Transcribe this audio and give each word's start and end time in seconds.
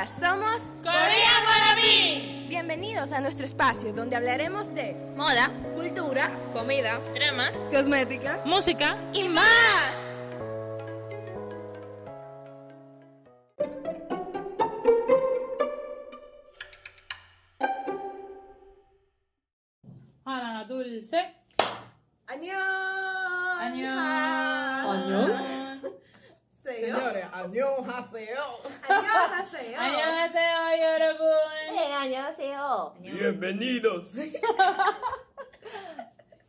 Hola, 0.00 0.08
somos 0.08 0.72
Corea 0.82 1.30
Wannabe. 1.46 2.46
Bienvenidos 2.48 3.12
a 3.12 3.20
nuestro 3.20 3.44
espacio 3.44 3.92
donde 3.92 4.16
hablaremos 4.16 4.74
de 4.74 4.96
Moda, 5.14 5.50
cultura, 5.74 6.30
comida, 6.54 6.98
dramas, 7.14 7.50
cosmética 7.70 8.40
música 8.46 8.96
y 9.12 9.24
más. 9.24 9.92
Ana 20.24 20.64
Dulce. 20.64 21.40
¡Añón! 27.49 27.67
Añón. 27.79 27.89
¡Añón! 27.89 28.05
Señores, 28.05 28.39
añón, 28.87 29.09
haseo. 29.39 29.79
¡Añón, 29.79 30.13
haseo! 30.19 30.35
안녕하세요, 30.35 30.81
여러분. 30.81 31.27
네, 31.73 31.93
안녕하세요. 31.93 32.93
Bienvenidos. 33.01 34.17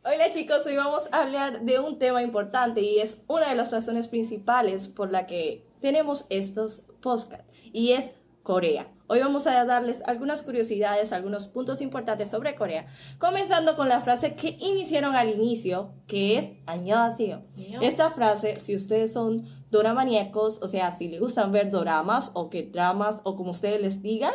Hola 0.05 0.29
chicos, 0.31 0.65
hoy 0.65 0.75
vamos 0.75 1.11
a 1.11 1.21
hablar 1.21 1.61
de 1.61 1.79
un 1.79 1.99
tema 1.99 2.21
importante 2.21 2.81
y 2.81 2.99
es 2.99 3.25
una 3.27 3.49
de 3.49 3.55
las 3.55 3.71
razones 3.71 4.07
principales 4.07 4.87
por 4.87 5.11
la 5.11 5.25
que 5.25 5.65
tenemos 5.81 6.25
estos 6.29 6.87
podcasts 7.01 7.45
y 7.73 7.93
es 7.93 8.11
Corea. 8.43 8.87
Hoy 9.07 9.19
vamos 9.19 9.47
a 9.47 9.65
darles 9.65 10.03
algunas 10.03 10.43
curiosidades, 10.43 11.11
algunos 11.11 11.47
puntos 11.47 11.81
importantes 11.81 12.29
sobre 12.29 12.55
Corea, 12.55 12.87
comenzando 13.19 13.75
con 13.75 13.89
la 13.89 14.01
frase 14.01 14.35
que 14.35 14.57
iniciaron 14.59 15.15
al 15.15 15.29
inicio, 15.29 15.93
que 16.07 16.37
es 16.37 16.53
안녕하세요. 16.65 17.41
Esta 17.81 18.11
frase, 18.11 18.55
si 18.55 18.75
ustedes 18.75 19.11
son 19.11 19.45
doramaníacos, 19.72 20.62
o 20.62 20.68
sea, 20.68 20.92
si 20.92 21.08
les 21.08 21.18
gustan 21.18 21.50
ver 21.50 21.70
doramas 21.72 22.30
o 22.34 22.50
que 22.50 22.62
dramas 22.62 23.22
o 23.24 23.34
como 23.34 23.50
ustedes 23.50 23.80
les 23.80 24.02
digan, 24.02 24.34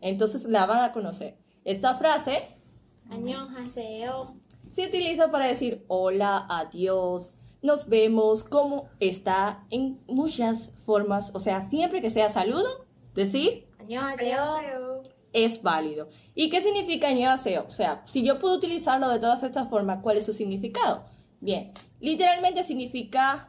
entonces 0.00 0.44
la 0.44 0.64
van 0.64 0.82
a 0.82 0.92
conocer. 0.92 1.36
Esta 1.64 1.94
frase 1.94 2.42
se 4.72 4.86
utiliza 4.86 5.30
para 5.30 5.46
decir 5.46 5.84
hola, 5.88 6.46
adiós, 6.48 7.34
nos 7.60 7.88
vemos, 7.88 8.44
como 8.44 8.88
está 9.00 9.66
en 9.70 9.98
muchas 10.06 10.70
formas, 10.86 11.32
o 11.34 11.40
sea, 11.40 11.60
siempre 11.60 12.00
que 12.00 12.08
sea 12.08 12.30
saludo, 12.30 12.86
decir 13.14 13.66
es 15.32 15.62
válido. 15.62 16.08
¿Y 16.34 16.48
qué 16.48 16.62
significa 16.62 17.08
aseo? 17.32 17.66
O 17.68 17.72
sea, 17.72 18.02
si 18.06 18.24
yo 18.24 18.38
puedo 18.38 18.56
utilizarlo 18.56 19.08
de 19.08 19.18
todas 19.18 19.42
estas 19.42 19.68
formas, 19.68 20.00
¿cuál 20.02 20.16
es 20.16 20.24
su 20.24 20.32
significado? 20.32 21.04
Bien, 21.40 21.72
literalmente 22.00 22.62
significa 22.62 23.47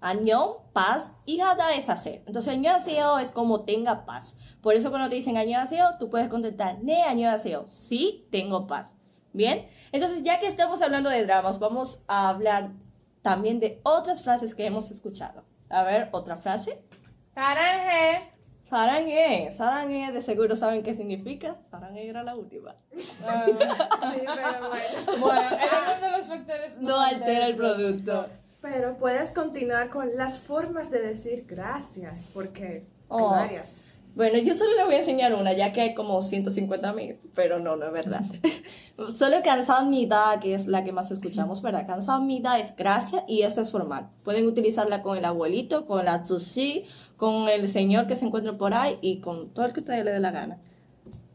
Añón, 0.00 0.52
paz, 0.72 1.12
y 1.26 1.40
hada 1.40 1.74
es 1.74 1.88
hacer. 1.88 2.22
Entonces, 2.26 2.52
añón 2.52 2.80
es 3.20 3.32
como 3.32 3.64
tenga 3.64 4.06
paz. 4.06 4.38
Por 4.60 4.74
eso 4.74 4.90
cuando 4.90 5.08
te 5.08 5.14
dicen 5.14 5.36
añón 5.36 5.66
tú 5.98 6.10
puedes 6.10 6.28
contestar, 6.28 6.78
ne 6.82 7.02
añón 7.04 7.38
sí 7.68 8.26
tengo 8.30 8.66
paz. 8.66 8.92
Bien, 9.32 9.68
entonces 9.92 10.22
ya 10.22 10.40
que 10.40 10.46
estamos 10.46 10.82
hablando 10.82 11.10
de 11.10 11.24
dramas, 11.24 11.58
vamos 11.58 12.02
a 12.08 12.28
hablar 12.28 12.70
también 13.22 13.60
de 13.60 13.80
otras 13.84 14.22
frases 14.22 14.54
que 14.54 14.66
hemos 14.66 14.90
escuchado. 14.90 15.44
A 15.68 15.82
ver, 15.82 16.08
otra 16.12 16.36
frase. 16.36 16.82
Saranje. 17.34 18.32
Saranje. 18.68 19.52
Saranje, 19.52 20.12
de 20.12 20.22
seguro 20.22 20.56
saben 20.56 20.82
qué 20.82 20.94
significa. 20.94 21.56
Saranje 21.70 22.08
era 22.08 22.22
la 22.22 22.36
última. 22.36 22.74
Uh, 22.92 22.96
sí, 22.96 24.22
pero 24.24 24.68
bueno. 24.68 25.20
bueno, 25.20 25.48
el 25.94 26.00
de 26.00 26.18
los 26.18 26.26
factores 26.26 26.78
no, 26.78 26.88
no 26.90 27.00
altera 27.00 27.46
el 27.46 27.56
producto. 27.56 28.12
producto. 28.12 28.47
Pero 28.60 28.96
puedes 28.96 29.30
continuar 29.30 29.88
con 29.90 30.16
las 30.16 30.38
formas 30.38 30.90
de 30.90 31.00
decir 31.00 31.44
gracias, 31.46 32.28
porque 32.32 32.84
oh. 33.08 33.32
hay 33.32 33.46
varias. 33.46 33.84
Bueno, 34.18 34.38
yo 34.38 34.52
solo 34.56 34.74
le 34.76 34.84
voy 34.84 34.94
a 34.96 34.98
enseñar 34.98 35.32
una, 35.32 35.52
ya 35.52 35.72
que 35.72 35.80
hay 35.80 35.94
como 35.94 36.20
150 36.22 36.92
mil, 36.92 37.20
pero 37.36 37.60
no, 37.60 37.76
no 37.76 37.86
es 37.86 37.92
verdad. 37.92 38.22
solo 39.16 39.36
cansamida, 39.44 40.40
que 40.40 40.54
es 40.54 40.66
la 40.66 40.82
que 40.82 40.90
más 40.90 41.12
escuchamos, 41.12 41.62
¿verdad? 41.62 41.86
Cansamida 41.86 42.58
es 42.58 42.74
gracias 42.74 43.22
y 43.28 43.42
eso 43.42 43.60
es 43.60 43.70
formal. 43.70 44.08
Pueden 44.24 44.48
utilizarla 44.48 45.02
con 45.02 45.16
el 45.16 45.24
abuelito, 45.24 45.86
con 45.86 46.04
la 46.04 46.24
tsushi, 46.24 46.84
con 47.16 47.48
el 47.48 47.68
señor 47.68 48.08
que 48.08 48.16
se 48.16 48.24
encuentra 48.24 48.54
por 48.54 48.74
ahí 48.74 48.98
y 49.02 49.20
con 49.20 49.50
todo 49.50 49.66
el 49.66 49.72
que 49.72 49.80
ustedes 49.80 50.04
le 50.04 50.10
dé 50.10 50.18
la 50.18 50.32
gana. 50.32 50.58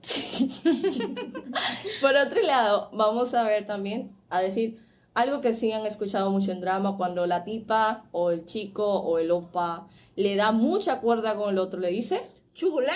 por 2.01 2.17
otro 2.17 2.41
lado, 2.41 2.89
vamos 2.91 3.33
a 3.33 3.43
ver 3.43 3.65
también 3.65 4.11
a 4.29 4.41
decir 4.41 4.82
algo 5.13 5.41
que 5.41 5.53
sí 5.53 5.71
han 5.71 5.85
escuchado 5.85 6.31
mucho 6.31 6.51
en 6.51 6.61
drama, 6.61 6.97
cuando 6.97 7.25
la 7.25 7.43
tipa 7.43 8.05
o 8.11 8.31
el 8.31 8.45
chico 8.45 8.85
o 8.85 9.17
el 9.17 9.31
opa 9.31 9.87
le 10.15 10.35
da 10.35 10.51
mucha 10.51 10.99
cuerda 10.99 11.35
con 11.35 11.49
el 11.49 11.59
otro, 11.59 11.79
le 11.79 11.89
dice, 11.89 12.21
¡Chulé! 12.53 12.91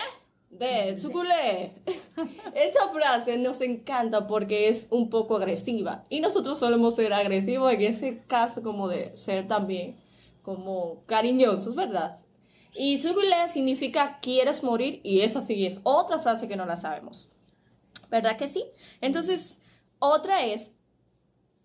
de 0.49 0.95
chuculé. 0.99 1.73
Esta 2.55 2.89
frase 2.93 3.37
nos 3.37 3.61
encanta 3.61 4.27
porque 4.27 4.69
es 4.69 4.87
un 4.89 5.09
poco 5.09 5.35
agresiva 5.35 6.03
y 6.09 6.19
nosotros 6.19 6.59
solemos 6.59 6.95
ser 6.95 7.13
agresivos 7.13 7.73
en 7.73 7.81
ese 7.81 8.19
caso 8.27 8.61
como 8.63 8.87
de 8.87 9.15
ser 9.17 9.47
también 9.47 9.95
como 10.41 11.03
cariñosos, 11.05 11.75
¿verdad? 11.75 12.17
Y 12.73 12.99
chuculé 12.99 13.49
significa 13.51 14.19
quieres 14.21 14.63
morir 14.63 15.01
y 15.03 15.21
esa 15.21 15.41
sí 15.41 15.65
es 15.65 15.81
otra 15.83 16.19
frase 16.19 16.47
que 16.47 16.55
no 16.55 16.65
la 16.65 16.77
sabemos. 16.77 17.29
¿Verdad 18.09 18.37
que 18.37 18.47
sí? 18.47 18.63
Entonces, 19.01 19.57
otra 19.99 20.45
es 20.45 20.71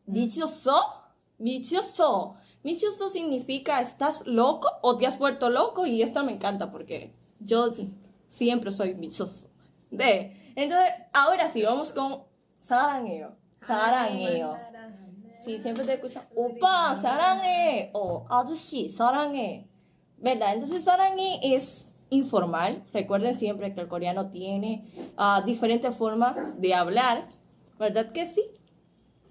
michoso. 0.05 0.75
Michoso. 1.37 2.37
Michoso 2.63 3.09
significa 3.09 3.79
estás 3.79 4.25
loco 4.25 4.67
o 4.81 4.97
te 4.97 5.07
has 5.07 5.19
vuelto 5.19 5.49
loco 5.49 5.85
y 5.85 6.01
esta 6.01 6.23
me 6.23 6.33
encanta 6.33 6.69
porque 6.69 7.13
yo 7.39 7.71
siempre 8.29 8.71
soy 8.71 8.95
michoso. 8.95 9.49
De. 9.89 10.35
Entonces, 10.55 10.91
ahora 11.13 11.49
sí, 11.49 11.63
vamos 11.63 11.93
con 11.93 12.23
사랑해요. 12.59 13.35
사랑해요. 13.65 14.57
Sí, 15.43 15.59
siempre 15.61 15.85
te 15.85 15.93
escuchan, 15.93 16.25
opa, 16.35 16.95
사랑해, 16.95 17.91
o 17.93 18.25
아저씨, 18.29 18.89
사랑해. 18.89 19.69
¿Verdad? 20.17 20.55
Entonces, 20.55 20.83
사랑해 20.83 21.39
es 21.41 21.93
informal. 22.09 22.83
Recuerden 22.91 23.35
siempre 23.35 23.73
que 23.73 23.81
el 23.81 23.87
coreano 23.87 24.29
tiene 24.29 24.91
ah, 25.15 25.43
diferentes 25.45 25.95
formas 25.95 26.35
de 26.59 26.73
hablar. 26.73 27.27
¿Verdad 27.79 28.11
que 28.11 28.25
sí? 28.25 28.43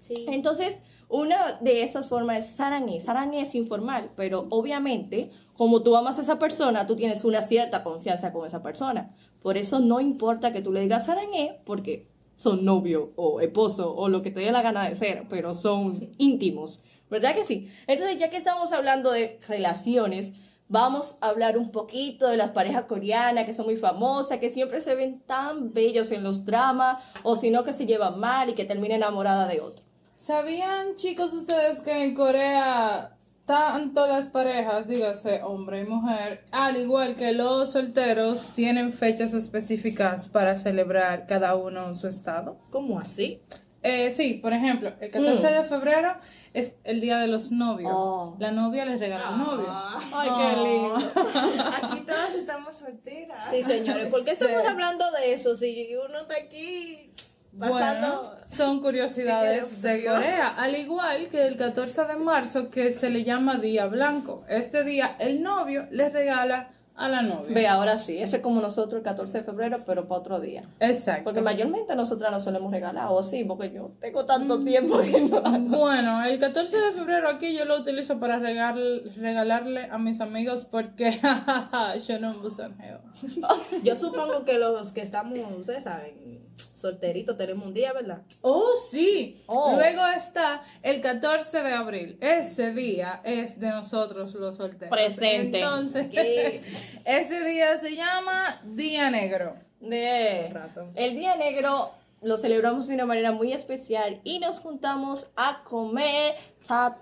Sí. 0.02 0.26
Entonces, 0.28 0.82
una 1.08 1.58
de 1.60 1.82
esas 1.82 2.08
formas 2.08 2.38
es 2.38 2.56
Sarani. 2.56 2.98
Sarani 2.98 3.38
es 3.38 3.54
informal, 3.54 4.10
pero 4.16 4.46
obviamente, 4.50 5.30
como 5.56 5.82
tú 5.82 5.94
amas 5.94 6.18
a 6.18 6.22
esa 6.22 6.38
persona, 6.38 6.86
tú 6.86 6.96
tienes 6.96 7.24
una 7.24 7.40
cierta 7.40 7.84
confianza 7.84 8.32
con 8.32 8.46
esa 8.46 8.62
persona. 8.62 9.14
Por 9.42 9.56
eso 9.56 9.78
no 9.78 10.00
importa 10.00 10.52
que 10.52 10.60
tú 10.60 10.72
le 10.72 10.80
digas 10.80 11.06
Sarani, 11.06 11.50
porque 11.64 12.08
son 12.34 12.64
novio 12.64 13.12
o 13.14 13.40
esposo 13.40 13.94
o 13.94 14.08
lo 14.08 14.22
que 14.22 14.32
te 14.32 14.40
dé 14.40 14.50
la 14.50 14.62
gana 14.62 14.88
de 14.88 14.96
ser, 14.96 15.26
pero 15.28 15.54
son 15.54 15.96
íntimos. 16.18 16.82
¿Verdad 17.08 17.34
que 17.34 17.44
sí? 17.44 17.70
Entonces, 17.86 18.18
ya 18.18 18.30
que 18.30 18.38
estamos 18.38 18.72
hablando 18.72 19.12
de 19.12 19.38
relaciones, 19.46 20.32
vamos 20.68 21.18
a 21.20 21.28
hablar 21.28 21.58
un 21.58 21.70
poquito 21.70 22.26
de 22.26 22.38
las 22.38 22.52
parejas 22.52 22.86
coreanas 22.86 23.44
que 23.44 23.52
son 23.52 23.66
muy 23.66 23.76
famosas, 23.76 24.38
que 24.38 24.48
siempre 24.50 24.80
se 24.80 24.94
ven 24.94 25.20
tan 25.20 25.72
bellos 25.72 26.10
en 26.10 26.24
los 26.24 26.46
dramas, 26.46 27.04
o 27.22 27.36
si 27.36 27.50
no, 27.50 27.62
que 27.62 27.74
se 27.74 27.84
llevan 27.84 28.18
mal 28.18 28.48
y 28.48 28.54
que 28.54 28.64
termina 28.64 28.94
enamorada 28.94 29.46
de 29.46 29.60
otro. 29.60 29.91
¿Sabían, 30.22 30.94
chicos, 30.94 31.32
ustedes 31.32 31.80
que 31.80 32.04
en 32.04 32.14
Corea 32.14 33.16
tanto 33.44 34.06
las 34.06 34.28
parejas, 34.28 34.86
dígase 34.86 35.42
hombre 35.42 35.80
y 35.80 35.84
mujer, 35.84 36.44
al 36.52 36.76
igual 36.76 37.16
que 37.16 37.32
los 37.32 37.72
solteros, 37.72 38.52
tienen 38.54 38.92
fechas 38.92 39.34
específicas 39.34 40.28
para 40.28 40.56
celebrar 40.56 41.26
cada 41.26 41.56
uno 41.56 41.92
su 41.94 42.06
estado? 42.06 42.56
¿Cómo 42.70 43.00
así? 43.00 43.42
Eh, 43.82 44.12
sí, 44.12 44.34
por 44.34 44.52
ejemplo, 44.52 44.92
el 45.00 45.10
14 45.10 45.44
de 45.44 45.64
febrero 45.64 46.14
es 46.54 46.76
el 46.84 47.00
día 47.00 47.18
de 47.18 47.26
los 47.26 47.50
novios. 47.50 47.92
Oh. 47.92 48.36
La 48.38 48.52
novia 48.52 48.84
les 48.84 49.00
regala 49.00 49.30
al 49.30 49.38
novio. 49.38 49.66
Ay, 49.68 50.30
qué 50.38 50.62
lindo. 50.62 50.94
Aquí 51.82 52.00
todas 52.02 52.32
estamos 52.34 52.76
solteras. 52.76 53.50
Sí, 53.50 53.64
señores, 53.64 54.06
¿por 54.06 54.24
qué 54.24 54.30
estamos 54.30 54.64
hablando 54.64 55.04
de 55.18 55.32
eso? 55.32 55.56
Si 55.56 55.88
uno 55.96 56.16
está 56.20 56.36
aquí 56.36 57.10
pasando... 57.58 58.06
Bueno, 58.22 58.30
son 58.44 58.80
curiosidades 58.80 59.82
de 59.82 60.04
Corea, 60.04 60.48
al 60.56 60.76
igual 60.76 61.28
que 61.28 61.46
el 61.46 61.56
14 61.56 62.04
de 62.06 62.16
marzo 62.16 62.70
que 62.70 62.92
se 62.92 63.10
le 63.10 63.24
llama 63.24 63.56
Día 63.58 63.86
Blanco. 63.86 64.42
Este 64.48 64.84
día 64.84 65.16
el 65.18 65.42
novio 65.42 65.86
le 65.90 66.08
regala 66.08 66.70
a 66.94 67.08
la 67.08 67.22
novia. 67.22 67.54
Ve, 67.54 67.66
ahora 67.66 67.98
sí, 67.98 68.18
ese 68.18 68.36
es 68.36 68.42
como 68.42 68.60
nosotros 68.60 68.98
el 68.98 69.02
14 69.02 69.38
de 69.38 69.44
febrero, 69.44 69.78
pero 69.86 70.06
para 70.06 70.20
otro 70.20 70.40
día. 70.40 70.62
Exacto. 70.78 71.24
Porque 71.24 71.40
mayormente 71.40 71.96
nosotras 71.96 72.30
no 72.30 72.38
solemos 72.38 72.70
regalar, 72.70 73.06
o 73.10 73.22
sí, 73.22 73.44
porque 73.44 73.72
yo 73.72 73.92
tengo 73.98 74.26
tanto 74.26 74.62
tiempo 74.62 75.00
que 75.00 75.22
no. 75.22 75.40
Bueno, 75.60 76.22
el 76.22 76.38
14 76.38 76.76
de 76.76 76.92
febrero 76.92 77.30
aquí 77.30 77.54
yo 77.56 77.64
lo 77.64 77.78
utilizo 77.78 78.20
para 78.20 78.38
regal- 78.38 79.10
regalarle 79.16 79.88
a 79.90 79.96
mis 79.96 80.20
amigos 80.20 80.66
porque 80.70 81.18
yo 82.06 82.18
no 82.20 82.34
me 82.34 82.38
busaneo. 82.40 83.00
Yo 83.82 83.96
supongo 83.96 84.44
que 84.44 84.58
los 84.58 84.92
que 84.92 85.00
estamos, 85.00 85.38
ustedes 85.58 85.84
saben, 85.84 86.41
solteritos 86.56 87.36
tenemos 87.36 87.66
un 87.66 87.74
día, 87.74 87.92
¿verdad? 87.92 88.22
Oh, 88.40 88.72
sí. 88.90 89.40
Oh. 89.46 89.74
Luego 89.76 90.06
está 90.06 90.62
el 90.82 91.00
14 91.00 91.62
de 91.62 91.72
abril. 91.72 92.18
Ese 92.20 92.72
día 92.72 93.20
es 93.24 93.58
de 93.60 93.70
nosotros 93.70 94.34
los 94.34 94.56
solteros. 94.56 94.90
Presente. 94.90 95.60
Entonces, 95.60 96.08
Que 96.08 96.56
Ese 97.04 97.44
día 97.44 97.78
se 97.78 97.96
llama 97.96 98.60
Día 98.64 99.10
Negro. 99.10 99.54
De 99.80 100.48
Razón. 100.52 100.90
el 100.94 101.16
Día 101.16 101.34
Negro 101.34 101.90
lo 102.22 102.36
celebramos 102.38 102.86
de 102.86 102.94
una 102.94 103.04
manera 103.04 103.32
muy 103.32 103.52
especial 103.52 104.20
y 104.22 104.38
nos 104.38 104.60
juntamos 104.60 105.30
a 105.36 105.64
comer 105.64 106.36
ta. 106.66 106.96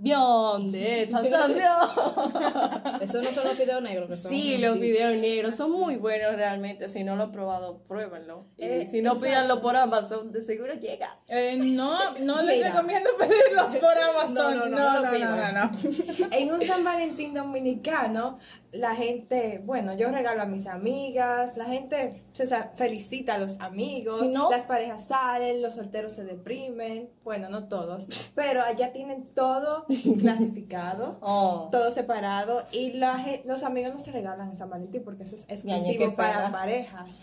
Bion 0.00 0.72
de 0.72 1.06
ta 1.10 1.22
ta 1.22 1.46
bion. 1.46 3.00
Esos 3.00 3.22
no 3.22 3.32
son 3.32 3.44
los 3.48 3.58
videos 3.58 3.82
negros 3.82 4.08
que 4.08 4.16
son. 4.16 4.30
Sí, 4.30 4.58
los 4.58 4.78
videos 4.78 5.16
negros 5.18 5.54
son 5.54 5.72
muy 5.72 5.96
buenos 5.96 6.34
realmente. 6.34 6.88
Si 6.88 7.04
no 7.04 7.16
lo 7.16 7.24
han 7.24 7.32
probado, 7.32 7.82
pruébenlo. 7.84 8.46
Eh, 8.58 8.88
si 8.90 9.02
no, 9.02 9.10
exacto. 9.10 9.26
pídanlo 9.26 9.60
por 9.60 9.76
Amazon, 9.76 10.32
de 10.32 10.42
seguro 10.42 10.74
llega. 10.74 11.18
Eh, 11.28 11.58
no, 11.62 11.98
no 12.20 12.42
les 12.42 12.62
recomiendo 12.62 13.10
pedirlo 13.18 13.66
por 13.80 13.98
Amazon. 13.98 14.34
No, 14.34 14.54
no, 14.54 14.66
no, 14.68 15.02
no 15.02 15.12
no, 15.12 15.52
no. 15.52 15.70
En 16.32 16.52
un 16.52 16.62
San 16.62 16.84
Valentín 16.84 17.34
dominicano, 17.34 18.38
la 18.72 18.94
gente, 18.94 19.60
bueno, 19.64 19.94
yo 19.94 20.10
regalo 20.12 20.42
a 20.42 20.46
mis 20.46 20.66
amigas, 20.68 21.56
la 21.56 21.64
gente 21.64 22.14
se 22.32 22.46
felicita 22.76 23.34
a 23.34 23.38
los 23.38 23.60
amigos, 23.60 24.20
Si 24.20 24.28
no- 24.28 24.48
las 24.50 24.64
parejas 24.64 25.06
salen, 25.08 25.60
los 25.60 25.74
solteros 25.74 26.12
se 26.12 26.24
deprimen, 26.24 27.10
bueno, 27.24 27.48
no 27.48 27.66
todos, 27.68 28.06
pero 28.34 28.62
allá 28.62 28.92
tienen 28.92 29.26
todo 29.34 29.86
clasificado. 30.20 31.18
Oh. 31.20 31.68
Todo 31.70 31.90
separado 31.90 32.62
y 32.72 32.92
la 32.92 33.24
los 33.44 33.64
amigos 33.64 33.92
no 33.92 33.98
se 33.98 34.12
regalan 34.12 34.50
en 34.50 34.56
San 34.56 34.70
Valentín 34.70 35.02
porque 35.04 35.24
eso 35.24 35.34
es 35.34 35.46
exclusivo 35.48 36.14
para 36.14 36.50
parejas. 36.52 37.22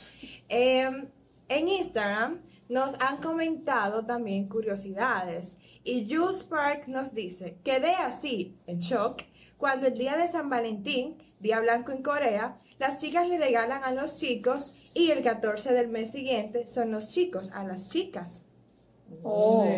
Em, 0.49 1.07
en 1.47 1.67
Instagram 1.69 2.39
nos 2.67 2.99
han 2.99 3.17
comentado 3.17 4.05
también 4.05 4.49
curiosidades 4.49 5.55
y 5.85 6.13
Jules 6.13 6.43
Park 6.43 6.87
nos 6.87 7.13
dice, 7.13 7.57
quedé 7.63 7.95
así, 7.95 8.57
en 8.67 8.79
shock, 8.79 9.21
cuando 9.57 9.87
el 9.87 9.93
día 9.97 10.17
de 10.17 10.27
San 10.27 10.49
Valentín, 10.49 11.15
día 11.39 11.59
blanco 11.59 11.91
en 11.91 12.01
Corea, 12.01 12.57
las 12.79 12.99
chicas 12.99 13.27
le 13.27 13.37
regalan 13.37 13.83
a 13.83 13.91
los 13.91 14.17
chicos 14.17 14.71
y 14.93 15.11
el 15.11 15.21
14 15.23 15.73
del 15.73 15.89
mes 15.89 16.11
siguiente 16.11 16.65
son 16.65 16.91
los 16.91 17.09
chicos 17.09 17.51
a 17.51 17.63
las 17.63 17.89
chicas. 17.89 18.43
Oh, 19.23 19.63
Sí. 19.63 19.69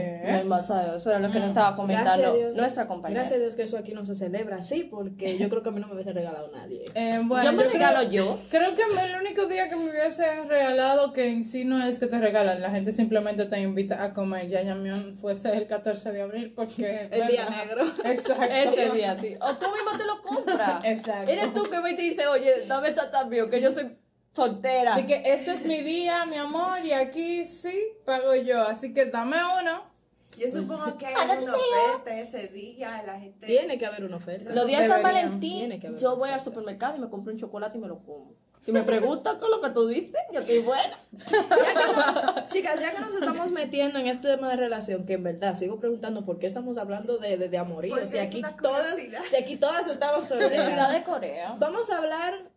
no 0.45 0.59
eso 0.59 1.09
era 1.09 1.19
lo 1.19 1.31
que 1.31 1.39
nos 1.39 1.47
estaba 1.49 1.75
comentando 1.75 2.11
Gracias 2.11 2.29
a 2.29 2.33
Dios. 2.35 2.57
nuestra 2.57 2.87
compañera. 2.87 3.21
Gracias 3.21 3.37
a 3.39 3.41
Dios 3.41 3.55
que 3.55 3.63
eso 3.63 3.77
aquí 3.77 3.93
no 3.93 4.05
se 4.05 4.15
celebra 4.15 4.57
así, 4.57 4.83
porque 4.83 5.37
yo 5.37 5.49
creo 5.49 5.63
que 5.63 5.69
a 5.69 5.71
mí 5.71 5.79
no 5.79 5.87
me 5.87 5.93
hubiese 5.93 6.13
regalado 6.13 6.49
nadie. 6.51 6.83
Eh, 6.95 7.19
bueno, 7.23 7.45
yo 7.45 7.51
me 7.53 7.63
creo- 7.63 7.73
regalo 7.73 8.03
yo. 8.03 8.39
Creo 8.49 8.75
que 8.75 8.81
el 8.83 9.15
único 9.21 9.45
día 9.47 9.67
que 9.69 9.75
me 9.75 9.89
hubiese 9.89 10.43
regalado, 10.45 11.13
que 11.13 11.29
en 11.29 11.43
sí 11.43 11.65
no 11.65 11.83
es 11.83 11.99
que 11.99 12.07
te 12.07 12.19
regalan, 12.19 12.61
la 12.61 12.71
gente 12.71 12.91
simplemente 12.91 13.45
te 13.45 13.59
invita 13.59 14.03
a 14.03 14.13
comer. 14.13 14.47
Ya 14.47 14.61
Yamión 14.61 15.15
fuese 15.15 15.55
el 15.55 15.67
14 15.67 16.11
de 16.11 16.21
abril 16.21 16.53
porque... 16.55 17.07
El 17.11 17.27
día 17.27 17.47
negro. 17.49 17.83
Exacto. 18.05 18.53
Ese 18.53 18.91
día, 18.91 19.15
sí. 19.17 19.35
O 19.41 19.53
tú 19.55 19.65
mismo 19.71 19.91
te 19.97 20.05
lo 20.05 20.21
compras. 20.21 20.83
Exacto. 20.85 21.31
Eres 21.31 21.53
tú 21.53 21.63
que 21.63 21.79
me 21.79 21.93
te 21.93 22.01
dice, 22.03 22.27
oye, 22.27 22.65
dame 22.67 22.93
chachambio, 22.93 23.49
que 23.49 23.61
yo 23.61 23.71
soy 23.73 23.97
soltera. 24.33 24.95
Así 24.95 25.05
que 25.05 25.21
este 25.25 25.51
es 25.51 25.65
mi 25.65 25.81
día, 25.81 26.25
mi 26.25 26.37
amor, 26.37 26.83
y 26.83 26.93
aquí 26.93 27.45
sí 27.45 27.77
pago 28.05 28.35
yo. 28.35 28.61
Así 28.63 28.93
que 28.93 29.05
dame 29.05 29.37
uno. 29.61 29.89
Yo 30.37 30.47
supongo 30.49 30.95
que 30.95 31.07
hay 31.07 31.15
una 31.15 31.33
oferta 31.33 32.19
ese 32.19 32.47
día, 32.49 33.01
la 33.03 33.19
gente... 33.19 33.47
Tiene 33.47 33.79
que 33.79 33.85
haber 33.87 34.03
una 34.03 34.17
oferta. 34.17 34.53
Los 34.53 34.67
días 34.67 34.83
de 34.83 34.89
San. 34.89 35.01
Valentín, 35.01 35.81
yo 35.97 36.17
voy 36.17 36.29
al 36.29 36.39
supermercado 36.39 36.97
y 36.97 36.99
me 36.99 37.09
compro 37.09 37.33
un 37.33 37.39
chocolate 37.39 37.77
y 37.77 37.81
me 37.81 37.87
lo 37.87 37.99
como. 37.99 38.35
Si 38.61 38.73
me 38.73 38.83
preguntan 38.83 39.39
con 39.39 39.49
lo 39.49 39.61
que 39.61 39.69
tú 39.69 39.87
dices, 39.87 40.19
yo 40.33 40.41
estoy 40.41 40.59
buena. 40.59 40.99
Chicas, 42.45 42.81
ya 42.81 42.91
que 42.91 42.99
nos 42.99 43.15
estamos 43.15 43.51
metiendo 43.53 43.99
en 43.99 44.07
este 44.07 44.27
tema 44.27 44.49
de 44.49 44.57
relación, 44.57 45.05
que 45.05 45.13
en 45.13 45.23
verdad 45.23 45.55
sigo 45.55 45.79
preguntando 45.79 46.25
por 46.25 46.39
qué 46.39 46.47
estamos 46.47 46.77
hablando 46.77 47.17
de, 47.17 47.37
de, 47.37 47.47
de 47.47 47.57
amorío, 47.57 48.05
si 48.05 48.17
aquí 48.17 48.43
todas, 48.61 48.97
si 48.97 49.35
aquí 49.37 49.55
todas 49.55 49.87
estamos 49.87 50.27
solteras. 50.27 50.91
de 50.91 51.03
Corea. 51.03 51.55
Vamos 51.57 51.89
a 51.89 51.97
hablar 51.97 52.48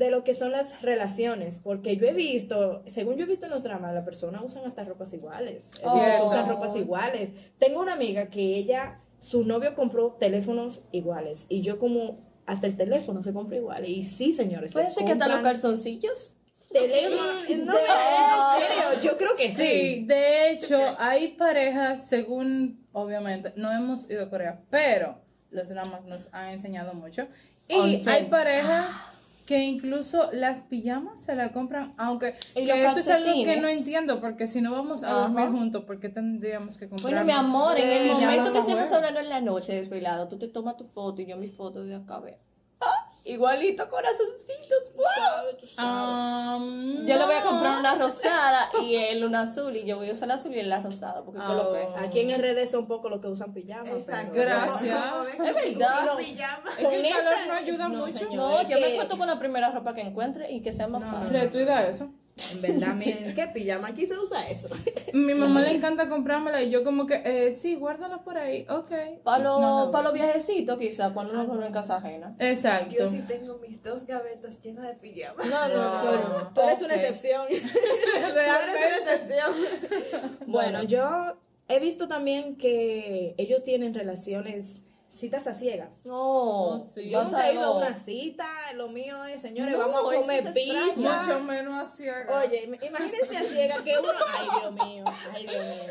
de 0.00 0.10
lo 0.10 0.24
que 0.24 0.32
son 0.32 0.50
las 0.50 0.80
relaciones, 0.80 1.58
porque 1.58 1.96
yo 1.96 2.06
he 2.06 2.14
visto, 2.14 2.82
según 2.86 3.16
yo 3.16 3.24
he 3.24 3.28
visto 3.28 3.44
en 3.44 3.52
los 3.52 3.62
dramas, 3.62 3.92
las 3.92 4.02
personas 4.04 4.42
usan 4.42 4.64
hasta 4.64 4.82
ropas 4.82 5.12
iguales. 5.12 5.72
He 5.74 5.84
visto 5.94 6.06
que 6.06 6.22
Oh. 6.22 6.26
usan 6.26 6.48
ropas 6.48 6.74
iguales. 6.74 7.30
Tengo 7.58 7.80
una 7.82 7.92
amiga 7.92 8.26
que 8.30 8.40
ella, 8.56 8.98
su 9.18 9.44
novio 9.44 9.74
compró 9.74 10.16
teléfonos 10.18 10.80
iguales 10.90 11.44
y 11.50 11.60
yo 11.60 11.78
como 11.78 12.18
hasta 12.46 12.66
el 12.66 12.76
teléfono 12.78 13.22
se 13.22 13.34
compra 13.34 13.58
igual. 13.58 13.86
Y 13.86 14.02
sí, 14.02 14.32
señores. 14.32 14.70
se 14.72 14.78
Puede 14.78 14.90
ser 14.90 15.04
que 15.04 15.12
hasta 15.12 15.28
los 15.28 15.40
calzoncillos. 15.42 16.34
teléfonos. 16.72 17.20
No, 17.66 17.74
en 17.76 18.62
serio, 18.64 19.00
yo 19.02 19.16
creo 19.18 19.36
que 19.36 19.48
sí. 19.50 19.54
Sí, 19.56 20.04
de 20.06 20.50
hecho, 20.50 20.78
hay 20.98 21.28
parejas, 21.28 22.08
según, 22.08 22.86
obviamente, 22.92 23.52
no 23.56 23.70
hemos 23.70 24.08
ido 24.08 24.24
a 24.24 24.30
Corea, 24.30 24.60
pero 24.70 25.18
los 25.50 25.68
dramas 25.68 26.04
nos 26.06 26.28
han 26.32 26.48
enseñado 26.50 26.94
mucho. 26.94 27.26
Y 27.68 28.02
hay 28.08 28.24
parejas 28.26 28.86
que 29.50 29.64
incluso 29.64 30.30
las 30.32 30.62
pijamas 30.62 31.20
se 31.20 31.34
la 31.34 31.50
compran, 31.52 31.92
aunque 31.96 32.34
que 32.54 32.86
eso 32.86 33.00
es 33.00 33.08
algo 33.08 33.32
que 33.42 33.56
no 33.60 33.66
entiendo, 33.66 34.20
porque 34.20 34.46
si 34.46 34.60
no 34.60 34.70
vamos 34.70 35.02
a 35.02 35.08
Ajá. 35.08 35.20
dormir 35.22 35.48
juntos, 35.48 35.82
¿por 35.86 35.98
qué 35.98 36.08
tendríamos 36.08 36.78
que 36.78 36.88
comprar? 36.88 37.10
Bueno, 37.10 37.26
mi 37.26 37.32
amor, 37.32 37.76
en 37.76 37.90
el 37.90 38.12
momento 38.14 38.52
que 38.52 38.60
estemos 38.60 38.92
hablando 38.92 39.18
en 39.18 39.28
la 39.28 39.40
noche 39.40 39.74
desvelado, 39.74 40.28
tú 40.28 40.38
te 40.38 40.46
tomas 40.46 40.76
tu 40.76 40.84
foto 40.84 41.20
y 41.20 41.26
yo 41.26 41.36
mi 41.36 41.48
foto 41.48 41.82
de 41.82 41.96
acá, 41.96 42.20
ve. 42.20 42.38
Igualito, 43.32 43.88
corazoncitos. 43.88 44.92
sabes. 44.94 45.78
Um, 45.78 47.06
Yo 47.06 47.16
le 47.16 47.24
voy 47.24 47.34
a 47.34 47.40
no. 47.40 47.50
comprar 47.50 47.78
una 47.78 47.94
rosada 47.94 48.70
y 48.82 48.96
él 48.96 49.24
una 49.24 49.42
azul 49.42 49.76
y 49.76 49.84
yo 49.84 49.96
voy 49.96 50.08
a 50.08 50.12
usar 50.12 50.28
la 50.28 50.34
azul 50.34 50.54
y 50.54 50.60
él 50.60 50.68
la 50.68 50.80
rosada 50.80 51.22
porque 51.24 51.40
oh. 51.40 51.94
Aquí 51.98 52.20
en 52.20 52.30
RD 52.40 52.66
son 52.66 52.86
poco 52.86 53.08
los 53.08 53.20
que 53.20 53.28
usan 53.28 53.52
pijamas. 53.52 53.88
Exacto. 53.88 54.30
pero- 54.32 54.50
Gracias. 54.50 54.98
Es 55.44 55.54
verdad. 55.54 56.06
Con 56.08 56.18
pijama. 56.18 56.70
Es 56.70 56.76
que 56.76 56.84
Con 56.84 56.92
el 56.94 57.04
esta- 57.04 57.18
calor 57.24 57.38
no 57.48 57.54
ayuda 57.54 57.88
no, 57.88 57.98
mucho. 58.06 58.18
señor. 58.18 58.34
No, 58.36 58.62
yo 58.62 58.68
me 58.68 58.86
que- 58.86 58.96
cuento 58.96 59.18
con 59.18 59.26
la 59.26 59.38
primera 59.38 59.70
ropa 59.70 59.94
que 59.94 60.00
encuentre 60.02 60.50
y 60.50 60.62
que 60.62 60.72
sea 60.72 60.88
más 60.88 61.04
fácil. 61.04 61.30
Retuida 61.40 61.86
eso. 61.86 62.10
En 62.52 62.62
verdad, 62.62 62.94
miren, 62.94 63.34
¿qué 63.34 63.46
pijama? 63.48 63.88
Aquí 63.88 64.06
se 64.06 64.18
usa 64.18 64.48
eso. 64.48 64.68
Mi 65.12 65.34
mamá 65.34 65.60
le 65.62 65.72
encanta 65.72 66.08
comprármela 66.08 66.62
y 66.62 66.70
yo 66.70 66.82
como 66.82 67.06
que, 67.06 67.22
eh, 67.24 67.52
sí, 67.52 67.76
guárdala 67.76 68.22
por 68.22 68.38
ahí, 68.38 68.66
ok. 68.68 68.90
Para 69.22 69.44
No, 69.44 69.84
los, 69.84 69.92
para 69.92 70.04
los 70.04 70.12
viajecitos, 70.14 70.78
quizás, 70.78 71.12
cuando 71.12 71.32
uno 71.34 71.54
no 71.54 71.64
en 71.66 71.72
casa 71.72 71.96
ajena. 71.96 72.34
Exacto. 72.38 72.94
Yo 72.98 73.06
sí 73.06 73.22
tengo 73.26 73.58
mis 73.58 73.82
dos 73.82 74.06
gavetas 74.06 74.60
llenas 74.62 74.86
de 74.86 74.94
pijamas. 74.94 75.48
No, 75.48 75.68
no, 75.68 76.04
no. 76.04 76.38
no. 76.38 76.54
Tú 76.54 76.60
eres 76.62 76.82
una 76.82 76.94
excepción. 76.94 77.46
Tú 77.48 77.54
eres 78.38 78.76
una 79.04 79.12
excepción. 79.12 79.50
Bueno, 80.46 80.82
yo 80.82 81.02
he 81.68 81.78
visto 81.78 82.08
también 82.08 82.56
que 82.56 83.34
ellos 83.38 83.62
tienen 83.62 83.94
relaciones, 83.94 84.84
citas 85.10 85.46
a 85.48 85.54
ciegas. 85.54 86.04
No, 86.04 86.14
Oh, 86.70 86.80
sí. 86.80 87.10
Yo 87.10 87.22
nunca 87.24 87.48
he 87.48 87.52
ido 87.54 87.62
a 87.62 87.66
no. 87.66 87.76
una 87.86 87.96
cita, 87.96 88.46
lo 88.76 88.88
mío 88.88 89.24
es, 89.24 89.42
señores, 89.42 89.72
No, 89.74 89.78
vamos 89.80 90.14
a 90.14 90.16
comer 90.20 90.46
es 90.46 90.52
pizza. 90.52 91.22
Mucho 91.22 91.40
menos 91.40 91.88
así. 91.90 92.08
Oye, 92.08 92.66
im- 92.68 92.78
imagínense 92.86 93.36
a 93.36 93.42
ciega 93.42 93.82
que 93.82 93.98
uno. 93.98 94.08
Ay, 94.38 94.48
Dios 94.60 94.72
mío, 94.86 95.04
ay, 95.34 95.46
Dios 95.46 95.64
mío. 95.64 95.82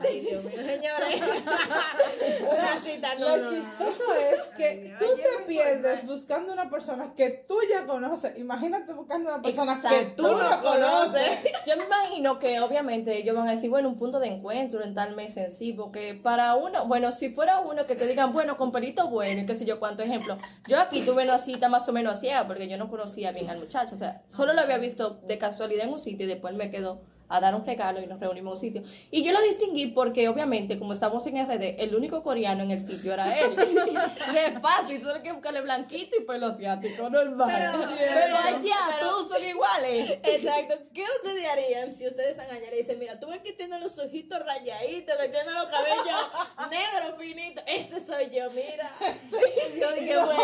Ay, 0.00 0.20
Dios 0.20 0.44
mío, 0.44 0.56
señores. 0.58 1.20
una 2.40 2.80
cita 2.84 3.14
no. 3.16 3.28
Lo 3.28 3.36
no, 3.36 3.50
no. 3.50 3.50
chistoso 3.50 4.14
es 4.14 4.40
que 4.56 4.64
Ay, 4.66 4.94
tú 4.98 5.06
te 5.16 5.44
pierdes 5.46 6.06
buscando 6.06 6.52
una 6.52 6.68
persona 6.70 7.12
que 7.16 7.30
tú 7.48 7.58
ya 7.70 7.86
conoces. 7.86 8.36
Imagínate 8.38 8.92
buscando 8.92 9.30
una 9.34 9.42
persona 9.42 9.80
que 9.88 10.04
tú 10.16 10.24
no 10.24 10.62
conoces. 10.62 11.38
Yo 11.66 11.76
me 11.76 11.84
imagino 11.84 12.38
que 12.38 12.60
obviamente 12.60 13.16
ellos 13.16 13.36
van 13.36 13.48
a 13.48 13.52
decir, 13.52 13.70
bueno, 13.70 13.88
un 13.88 13.96
punto 13.96 14.20
de 14.20 14.28
encuentro 14.28 14.82
en 14.82 14.94
tal 14.94 15.14
mes 15.16 15.36
en 15.36 15.52
sí, 15.52 15.72
porque 15.72 16.14
para 16.22 16.54
uno, 16.54 16.86
bueno, 16.86 17.12
si 17.12 17.30
fuera 17.30 17.60
uno 17.78 17.86
que 17.86 17.94
te 17.94 18.06
digan, 18.06 18.32
bueno, 18.32 18.56
con 18.56 18.72
bueno 18.72 19.40
y 19.40 19.46
qué 19.46 19.54
sé 19.54 19.64
yo 19.64 19.78
cuánto 19.78 20.02
ejemplo, 20.02 20.36
yo 20.66 20.80
aquí 20.80 21.02
tuve 21.02 21.24
una 21.24 21.38
cita 21.38 21.68
más 21.68 21.88
o 21.88 21.92
menos 21.92 22.16
así, 22.16 22.28
porque 22.46 22.68
yo 22.68 22.76
no 22.76 22.90
conocía 22.90 23.30
bien 23.30 23.48
al 23.48 23.58
muchacho, 23.58 23.94
o 23.94 23.98
sea, 23.98 24.22
solo 24.30 24.52
lo 24.52 24.60
había 24.60 24.78
visto 24.78 25.20
de 25.26 25.38
casualidad 25.38 25.84
en 25.84 25.92
un 25.92 25.98
sitio 25.98 26.26
y 26.26 26.28
después 26.28 26.56
me 26.56 26.70
quedó 26.70 27.00
a 27.28 27.40
dar 27.40 27.54
un 27.54 27.64
regalo 27.64 28.00
y 28.00 28.06
nos 28.06 28.18
reunimos 28.20 28.62
en 28.62 28.70
un 28.70 28.82
sitio. 28.82 28.92
Y 29.10 29.22
yo 29.22 29.32
lo 29.32 29.40
distinguí 29.42 29.88
porque 29.88 30.28
obviamente 30.28 30.78
como 30.78 30.92
estamos 30.92 31.26
en 31.26 31.36
RD, 31.46 31.80
el 31.82 31.94
único 31.94 32.22
coreano 32.22 32.62
en 32.62 32.70
el 32.70 32.80
sitio 32.80 33.12
era 33.14 33.38
él. 33.38 33.54
Es 34.38 34.60
fácil, 34.62 35.00
solo 35.02 35.22
que 35.22 35.32
buscarle 35.32 35.60
blanquito 35.60 36.16
y 36.16 36.24
pelo 36.24 36.46
asiático, 36.48 37.08
normal. 37.10 37.48
Pero, 37.52 37.72
pero- 37.98 38.36
allá 38.38 38.76
pero- 38.88 39.00
todos 39.08 39.28
son 39.28 39.44
iguales. 39.44 40.18
Exacto. 40.22 40.74
¿Qué 40.94 41.02
ustedes 41.22 41.48
harían 41.48 41.92
si 41.92 42.06
ustedes 42.06 42.30
están 42.30 42.46
allá 42.46 42.66
y 42.66 42.70
le 42.70 42.76
dicen, 42.78 42.98
mira, 42.98 43.18
tú 43.20 43.26
ves 43.28 43.40
que 43.42 43.52
tiene 43.52 43.78
los 43.80 43.98
ojitos 43.98 44.38
rayaditos, 44.44 45.16
que 45.16 45.28
tiene 45.28 45.52
los 45.52 45.66
cabellos 45.66 46.70
negros, 46.70 47.18
finitos? 47.22 47.64
Ese 47.66 48.00
soy 48.00 48.30
yo, 48.30 48.50
mira. 48.50 48.90
Yo 49.80 49.92
dije, 49.92 50.06
Mira, 50.08 50.24
bueno, 50.24 50.40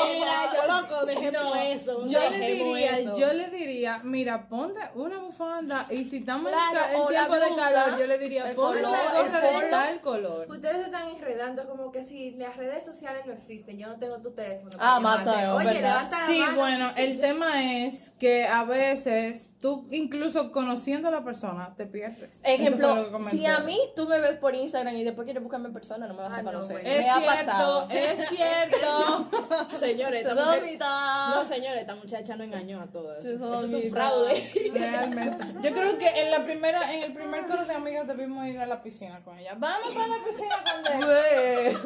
yo 0.55 0.81
loco, 0.81 1.07
dejemos 1.07 1.57
eso. 1.67 2.07
Yo 2.07 2.31
le 2.31 2.53
diría, 2.53 2.99
eso. 2.99 3.19
yo 3.19 3.33
le 3.33 3.49
diría, 3.51 4.01
mira, 4.05 4.49
ponte 4.49 4.81
una 4.95 5.19
bufanda 5.19 5.87
y 5.91 6.05
si 6.05 6.19
estamos 6.19 6.51
Claro, 6.53 6.74
o 6.97 7.11
la 7.11 7.27
tiempo 7.27 7.35
de 7.35 7.57
calor, 7.57 7.99
yo 7.99 8.07
le 8.07 8.19
diría, 8.19 8.49
el 8.51 8.57
ponle 8.57 8.81
el 8.81 8.87
gorra 8.87 9.41
de 9.41 9.71
tal 9.71 10.01
color. 10.01 10.47
Ustedes 10.51 10.77
se 10.77 10.83
están 10.85 11.09
enredando 11.09 11.67
como 11.69 11.91
que 11.93 12.03
si 12.03 12.33
las 12.33 12.57
redes 12.57 12.85
sociales 12.85 13.27
no 13.27 13.33
existen, 13.33 13.79
yo 13.79 13.89
no 13.89 13.99
tengo 13.99 14.19
tu 14.21 14.33
teléfono. 14.33 14.71
Ah, 14.79 15.01
más 15.01 15.27
Oye, 15.27 15.81
levanta 15.81 16.21
la 16.21 16.27
Sí, 16.27 16.39
mano. 16.41 16.57
bueno, 16.57 16.93
el 16.97 17.21
tema 17.25 17.85
es 17.85 18.11
que 18.19 18.47
a 18.47 18.65
veces 18.65 19.55
tú 19.61 19.87
incluso 19.91 20.51
conociendo 20.53 21.09
a 21.09 21.11
la 21.11 21.25
persona 21.25 21.75
te 21.77 21.87
pierdes. 21.87 22.41
Ejemplo, 22.45 23.11
comenté. 23.11 23.37
si 23.37 23.47
a 23.47 23.59
mí 23.61 23.79
tú 23.97 24.07
me 24.07 24.21
ves 24.21 24.37
por 24.37 24.55
Instagram 24.55 24.95
y 24.97 25.05
después 25.05 25.25
quieres 25.25 25.43
buscarme 25.43 25.69
en 25.69 25.75
persona, 25.75 26.07
no 26.07 26.15
me 26.15 26.23
vas 26.23 26.35
Ah, 26.35 26.39
a 26.39 26.43
no, 26.43 26.53
conocer. 26.53 26.81
bueno. 26.83 26.89
Es 26.91 26.99
me 27.05 27.11
ha 27.11 27.19
cierto, 27.21 27.47
pasado. 27.47 27.89
es 27.91 28.29
cierto. 28.29 29.29
Señores, 29.79 30.21
esta 30.27 30.35
mujer-. 30.35 30.79
No, 30.81 31.45
señores, 31.45 31.81
esta 31.83 31.95
muchacha 31.95 32.37
no 32.37 32.45
engañó 32.45 32.81
a 32.81 32.87
todo 32.87 33.17
eso. 33.17 33.31
Eso 33.55 33.65
es 33.67 33.75
un 33.75 33.91
fraude. 33.91 34.43
Realmente. 34.75 35.47
Yo 35.63 35.73
creo 35.73 35.99
que 35.99 36.07
en 36.09 36.31
la 36.31 36.45
primera, 36.45 36.64
en 36.69 37.03
el 37.03 37.13
primer 37.13 37.47
coro 37.47 37.65
de 37.65 37.75
amigas 37.75 38.07
debimos 38.07 38.47
ir 38.47 38.59
a 38.59 38.67
la 38.67 38.83
piscina 38.83 39.21
con 39.25 39.39
ella. 39.39 39.55
Vamos 39.57 39.95
para 39.95 40.07
la 40.07 40.25
piscina 40.25 40.57
con 40.65 41.03
ella. 41.03 41.81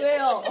Veo. 0.00 0.42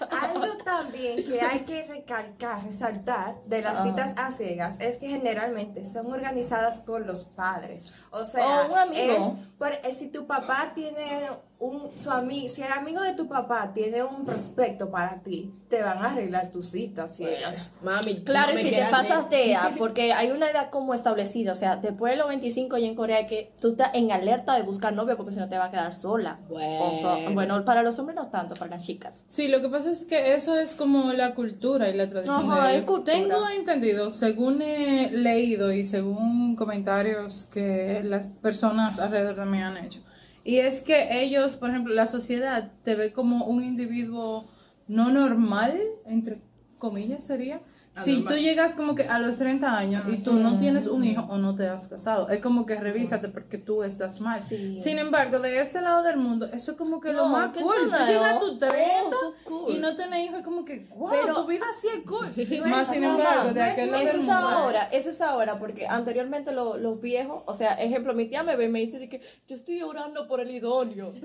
Algo 0.00 0.56
también 0.64 1.16
que 1.24 1.40
hay 1.40 1.60
que 1.60 1.84
recalcar, 1.84 2.64
resaltar 2.64 3.36
de 3.46 3.62
las 3.62 3.82
citas 3.82 4.14
a 4.16 4.30
ciegas 4.32 4.78
es 4.80 4.98
que 4.98 5.08
generalmente 5.08 5.84
son 5.84 6.12
organizadas 6.12 6.78
por 6.78 7.04
los 7.06 7.24
padres. 7.24 7.86
O 8.10 8.24
sea, 8.24 8.62
O 8.62 8.72
un 8.72 8.78
amigo. 8.78 9.12
es 9.12 9.24
por, 9.58 9.72
eh, 9.72 9.92
si 9.92 10.08
tu 10.08 10.26
papá 10.26 10.72
tiene 10.74 11.28
un 11.58 11.90
su 11.96 12.10
amigo, 12.10 12.48
si 12.48 12.62
el 12.62 12.72
amigo 12.72 13.02
de 13.02 13.12
tu 13.12 13.28
papá 13.28 13.72
tiene 13.72 14.02
un 14.02 14.24
prospecto 14.24 14.90
para 14.90 15.22
ti, 15.22 15.52
te 15.68 15.82
van 15.82 15.98
a 15.98 16.12
arreglar 16.12 16.50
tus 16.50 16.66
citas 16.70 17.14
ciegas. 17.16 17.70
Mami, 17.82 18.24
Claro, 18.24 18.52
no 18.52 18.60
y 18.60 18.64
me 18.64 18.70
si 18.70 18.76
te 18.76 18.84
pasas 18.90 19.30
de 19.30 19.52
edad, 19.52 19.72
porque 19.78 20.12
hay 20.12 20.30
una 20.30 20.50
edad 20.50 20.70
como 20.70 20.94
establecida, 20.94 21.52
o 21.52 21.56
sea, 21.56 21.76
después 21.76 22.12
de 22.12 22.16
los 22.16 22.28
25 22.28 22.78
y 22.78 22.86
en 22.86 22.94
Corea 22.94 23.26
que 23.26 23.52
tú 23.60 23.68
estás 23.68 23.90
en 23.94 24.10
alerta 24.12 24.54
de 24.54 24.62
buscar 24.62 24.92
novio 24.92 25.16
porque 25.16 25.32
si 25.32 25.38
no 25.38 25.48
te 25.48 25.58
va 25.58 25.66
a 25.66 25.70
quedar 25.70 25.94
sola. 25.94 26.38
Bueno. 26.48 26.84
O 26.84 27.00
so- 27.00 27.34
bueno, 27.34 27.64
para 27.64 27.82
los 27.82 27.98
hombres 27.98 28.16
no 28.16 28.28
tanto, 28.28 28.54
para 28.56 28.76
las 28.76 28.84
chicas. 28.86 29.24
Sí, 29.28 29.48
lo 29.48 29.60
que 29.60 29.68
pasa 29.68 29.89
es 29.90 30.04
que 30.04 30.34
eso 30.34 30.58
es 30.58 30.74
como 30.74 31.12
la 31.12 31.34
cultura 31.34 31.88
y 31.90 31.94
la 31.96 32.08
tradición 32.08 32.50
Ajá, 32.50 32.66
de 32.68 32.70
es 32.70 32.76
ellos. 32.78 32.86
cultura. 32.90 33.16
Tengo 33.16 33.48
entendido, 33.48 34.10
según 34.10 34.62
he 34.62 35.10
leído 35.10 35.72
y 35.72 35.84
según 35.84 36.56
comentarios 36.56 37.48
que 37.52 38.00
las 38.04 38.26
personas 38.28 38.98
alrededor 39.00 39.36
de 39.36 39.46
mí 39.46 39.62
han 39.62 39.76
hecho, 39.76 40.00
y 40.44 40.56
es 40.56 40.80
que 40.80 41.20
ellos, 41.22 41.56
por 41.56 41.70
ejemplo, 41.70 41.92
la 41.94 42.06
sociedad 42.06 42.72
te 42.82 42.94
ve 42.94 43.12
como 43.12 43.44
un 43.44 43.62
individuo 43.62 44.48
no 44.88 45.10
normal, 45.10 45.78
entre 46.06 46.40
comillas 46.78 47.22
sería. 47.24 47.60
Si 47.96 48.22
tú 48.24 48.34
llegas 48.34 48.74
como 48.74 48.94
que 48.94 49.02
a 49.08 49.18
los 49.18 49.36
30 49.38 49.76
años 49.76 50.04
y 50.08 50.16
tú 50.22 50.34
no 50.34 50.58
tienes 50.58 50.86
un 50.86 51.04
hijo 51.04 51.22
o 51.28 51.36
no 51.38 51.54
te 51.54 51.66
has 51.68 51.88
casado, 51.88 52.28
es 52.30 52.38
como 52.40 52.64
que 52.64 52.76
revísate 52.76 53.28
porque 53.28 53.58
tú 53.58 53.82
estás 53.82 54.20
mal. 54.20 54.40
Sí. 54.40 54.78
Sin 54.80 54.98
embargo, 54.98 55.38
de 55.40 55.60
este 55.60 55.82
lado 55.82 56.02
del 56.04 56.16
mundo, 56.16 56.46
eso 56.52 56.70
es 56.72 56.78
como 56.78 57.00
que 57.00 57.12
lo 57.12 57.26
más 57.26 57.50
cool. 57.52 57.90
Tú 57.90 57.96
llegas 58.06 58.36
a 58.36 58.38
tus 58.38 58.58
30 58.58 58.78
Oh, 58.80 59.10
so 59.20 59.34
cool. 59.44 59.74
y 59.74 59.78
no 59.78 59.94
tener 59.96 60.24
hijos, 60.24 60.38
es 60.38 60.44
como 60.44 60.64
que, 60.64 60.86
wow, 60.96 61.10
Pero- 61.10 61.34
tu 61.34 61.46
vida 61.46 61.66
sí 61.78 61.88
es 61.94 62.04
cool. 62.06 62.26
Más 62.70 62.88
sin 62.88 63.04
embargo, 63.04 63.50
de 63.52 63.60
no 63.60 63.66
aquel 63.70 63.90
lado 63.90 64.02
Eso 64.04 64.12
del 64.12 64.20
es 64.20 64.26
mundo. 64.26 64.48
ahora, 64.48 64.82
eso 64.92 65.10
es 65.10 65.20
ahora, 65.20 65.54
porque 65.56 65.86
anteriormente 65.86 66.52
lo- 66.52 66.76
los 66.78 67.00
viejos, 67.02 67.42
o 67.46 67.54
sea, 67.54 67.74
ejemplo, 67.74 68.14
mi 68.14 68.26
tía 68.28 68.42
me 68.44 68.56
ve 68.56 68.64
y 68.66 68.68
me 68.68 68.78
dice 68.80 68.98
de 68.98 69.08
que 69.08 69.20
yo 69.48 69.56
estoy 69.56 69.82
orando 69.82 70.26
por 70.28 70.40
el 70.40 70.50
idóneo. 70.52 71.12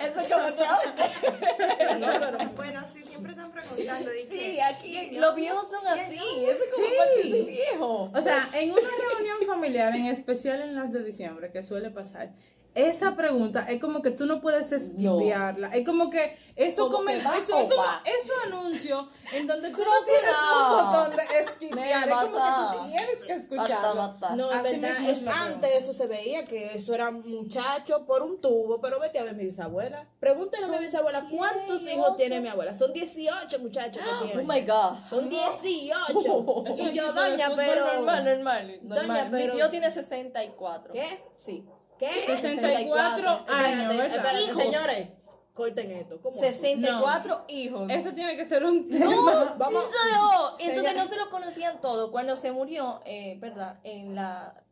eso 0.00 0.20
es 0.20 0.32
como 0.32 0.56
que 0.56 0.62
"Ay, 0.66 2.00
No, 2.00 2.06
pero- 2.20 2.38
Bueno, 2.56 2.80
sí, 2.92 3.02
siempre 3.02 3.32
están 3.32 3.50
preguntando. 3.50 4.10
de 4.10 4.16
Sí, 4.38 4.60
aquí 4.60 5.10
los 5.12 5.34
viejos 5.34 5.68
son 5.70 5.86
así, 5.86 6.14
eso 6.14 6.64
es 6.64 6.74
como 6.74 6.86
parte 6.96 7.28
de 7.28 7.42
viejo. 7.42 8.10
O 8.14 8.20
sea, 8.20 8.48
en 8.54 8.70
una 8.70 8.80
reunión 9.12 9.38
familiar, 9.46 9.94
en 9.94 10.06
especial 10.06 10.60
en 10.62 10.74
las 10.74 10.92
de 10.92 11.04
diciembre, 11.04 11.50
que 11.50 11.62
suele 11.62 11.90
pasar, 11.90 12.30
esa 12.76 13.16
pregunta 13.16 13.66
es 13.70 13.80
como 13.80 14.02
que 14.02 14.10
tú 14.10 14.26
no 14.26 14.40
puedes 14.40 14.70
esquivarla. 14.70 15.68
Es 15.74 15.84
como 15.84 16.10
que 16.10 16.36
eso 16.56 16.90
Como 16.90 17.04
que 17.06 17.16
va 17.18 17.36
eso, 17.38 17.52
como 17.52 17.82
eso 18.04 18.32
anuncio 18.46 19.08
en 19.32 19.46
donde 19.46 19.70
tú 19.70 19.76
Creo 19.76 19.90
no 19.90 20.04
tienes 20.06 20.30
no. 20.30 20.62
un 20.62 20.86
botón 20.92 21.16
de 21.16 21.40
esquivar. 21.42 21.86
Es 21.86 22.04
como 22.06 22.32
pasa. 22.32 22.70
que 22.72 22.78
tú 22.78 22.84
tienes 22.88 23.16
que 23.26 23.32
escucharlo. 23.32 24.18
No, 24.36 24.52
en 24.52 24.58
Así 24.58 24.78
verdad, 24.78 25.08
es 25.10 25.22
antes 25.26 25.70
eso 25.74 25.92
se 25.92 26.06
veía, 26.06 26.44
que 26.44 26.74
eso 26.74 26.94
era 26.94 27.10
muchacho 27.10 28.06
por 28.06 28.22
un 28.22 28.40
tubo, 28.40 28.80
pero 28.80 29.00
vete 29.00 29.18
a 29.18 29.24
ver 29.24 29.34
mi 29.36 29.44
bisabuela. 29.44 30.08
Pregúntale 30.20 30.64
a 30.66 30.68
mi 30.68 30.78
bisabuela 30.78 31.26
cuántos 31.30 31.82
¿qué? 31.82 31.92
hijos 31.94 32.06
¿Ocho? 32.08 32.16
tiene 32.16 32.40
mi 32.40 32.48
abuela. 32.48 32.74
Son 32.74 32.92
18 32.92 33.58
muchachos 33.60 34.02
que 34.02 34.10
Oh 34.10 34.24
tiene. 34.26 34.42
my 34.44 34.60
god. 34.62 34.96
Son 35.08 35.28
18. 35.28 36.18
Es 36.66 36.78
un 36.78 36.90
y 36.90 36.92
yo, 36.92 37.12
doña, 37.12 37.50
pero. 37.56 37.86
normal, 37.86 38.24
normal, 38.24 38.78
normal. 38.82 39.06
Doña, 39.06 39.28
pero- 39.30 39.54
Mi 39.54 39.60
tío 39.60 39.70
tiene 39.70 39.90
64. 39.90 40.92
¿Qué? 40.92 41.22
Sí. 41.44 41.64
¿Qué? 41.98 42.10
64 42.12 43.28
años, 43.30 43.44
Espérate, 43.48 43.96
¿verdad? 43.96 44.06
espérate, 44.16 44.42
Hijos. 44.42 44.62
señores. 44.62 45.08
Corten 45.54 45.90
esto. 45.90 46.20
¿Cómo? 46.20 46.34
así? 46.38 46.46
64 46.52 47.44
hijos. 47.48 47.90
Eso 47.90 48.12
tiene 48.12 48.36
que 48.36 48.44
ser 48.44 48.64
un 48.64 48.88
tema. 48.90 49.06
No, 49.06 49.54
Vamos. 49.56 49.84
sí 49.84 49.90
se 49.90 50.08
dio. 50.08 50.50
Y 50.58 50.62
Entonces 50.70 50.92
Señora. 50.92 51.04
no 51.04 51.08
se 51.10 51.16
lo 51.16 51.30
conocían 51.30 51.80
todo. 51.80 52.10
Cuando 52.10 52.36
se 52.36 52.52
murió, 52.52 53.00
eh, 53.06 53.36
¿verdad? 53.40 53.78
En 53.82 54.14
la. 54.14 54.62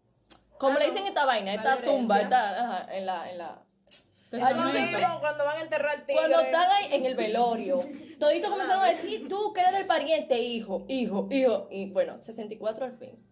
Como 0.59 0.79
le 0.79 0.87
dicen 0.91 1.07
esta 1.07 1.25
vaina, 1.25 1.55
esta 1.55 1.77
tumba, 1.81 2.21
esta, 2.21 2.51
ajá, 2.83 2.95
en 2.95 3.07
la. 3.07 3.31
En 3.31 3.39
la 3.39 3.63
Eso 3.87 4.09
Testamento. 4.31 4.99
mismo, 4.99 5.21
cuando 5.21 5.45
van 5.45 5.57
a 5.59 5.61
enterrar 5.63 5.97
tigre. 6.07 6.15
cuando 6.17 6.41
están 6.41 6.71
ahí 6.71 6.89
en 6.93 7.07
el 7.07 7.15
velorio, 7.15 7.81
toditos 8.19 8.51
comenzaron 8.51 8.85
a 8.85 8.89
decir, 8.89 9.27
tú 9.29 9.53
que 9.55 9.61
eres 9.63 9.73
del 9.75 9.87
pariente, 9.87 10.39
hijo, 10.39 10.85
hijo, 10.89 11.29
hijo. 11.31 11.69
Y 11.71 11.91
bueno, 11.91 12.23
64 12.23 12.85
al 12.85 12.99
fin. 12.99 13.24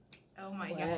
Oh 0.44 0.52
my 0.52 0.70
God. 0.70 0.88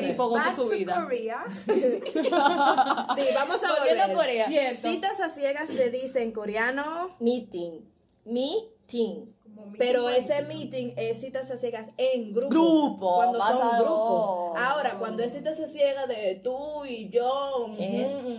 Tipo 0.00 0.28
goza. 0.28 0.54
Korea. 0.54 1.44
sí, 1.66 3.24
vamos 3.34 3.64
a 3.64 3.78
volver. 3.78 4.14
Corea. 4.14 4.74
Citas 4.74 5.20
a 5.20 5.28
ciegas 5.28 5.68
se 5.68 5.90
dice 5.90 6.22
en 6.22 6.32
coreano 6.32 7.16
meeting. 7.18 7.80
Meeting. 8.24 9.34
Pero 9.78 10.08
ese 10.08 10.42
meeting 10.42 10.92
es 10.96 11.20
citas 11.20 11.50
a 11.50 11.56
ciegas 11.56 11.88
en 11.96 12.32
grupo. 12.32 12.50
Grupo. 12.50 13.16
Cuando 13.16 13.42
son 13.42 13.78
grupos. 13.78 14.58
Ahora, 14.58 14.98
cuando 14.98 15.22
es 15.22 15.32
citas 15.32 15.58
a 15.60 15.66
ciegas 15.66 16.08
de 16.08 16.40
tú 16.42 16.84
y 16.86 17.08
yo, 17.08 17.74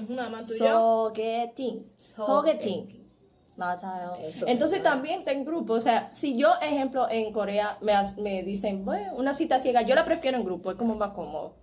nada 0.09 0.29
más 0.29 0.47
tú 0.47 0.53
y 0.53 0.59
yo. 0.59 1.11
맞아요. 3.56 4.16
Eso 4.22 4.46
Entonces 4.46 4.78
es 4.78 4.82
verdad. 4.84 4.96
también 4.96 5.18
está 5.20 5.32
en 5.32 5.44
grupo. 5.44 5.72
O 5.74 5.80
sea, 5.80 6.10
si 6.14 6.36
yo, 6.36 6.50
ejemplo, 6.60 7.08
en 7.10 7.32
Corea 7.32 7.78
me, 7.80 7.92
has- 7.92 8.16
me 8.18 8.42
dicen, 8.42 8.84
bueno, 8.84 9.14
una 9.16 9.32
cita 9.34 9.58
ciega, 9.60 9.80
yo 9.82 9.94
la 9.94 10.04
prefiero 10.04 10.36
en 10.36 10.44
grupo, 10.44 10.70
es 10.70 10.76
como 10.76 10.94
más 10.94 11.12
cómodo. 11.12 11.54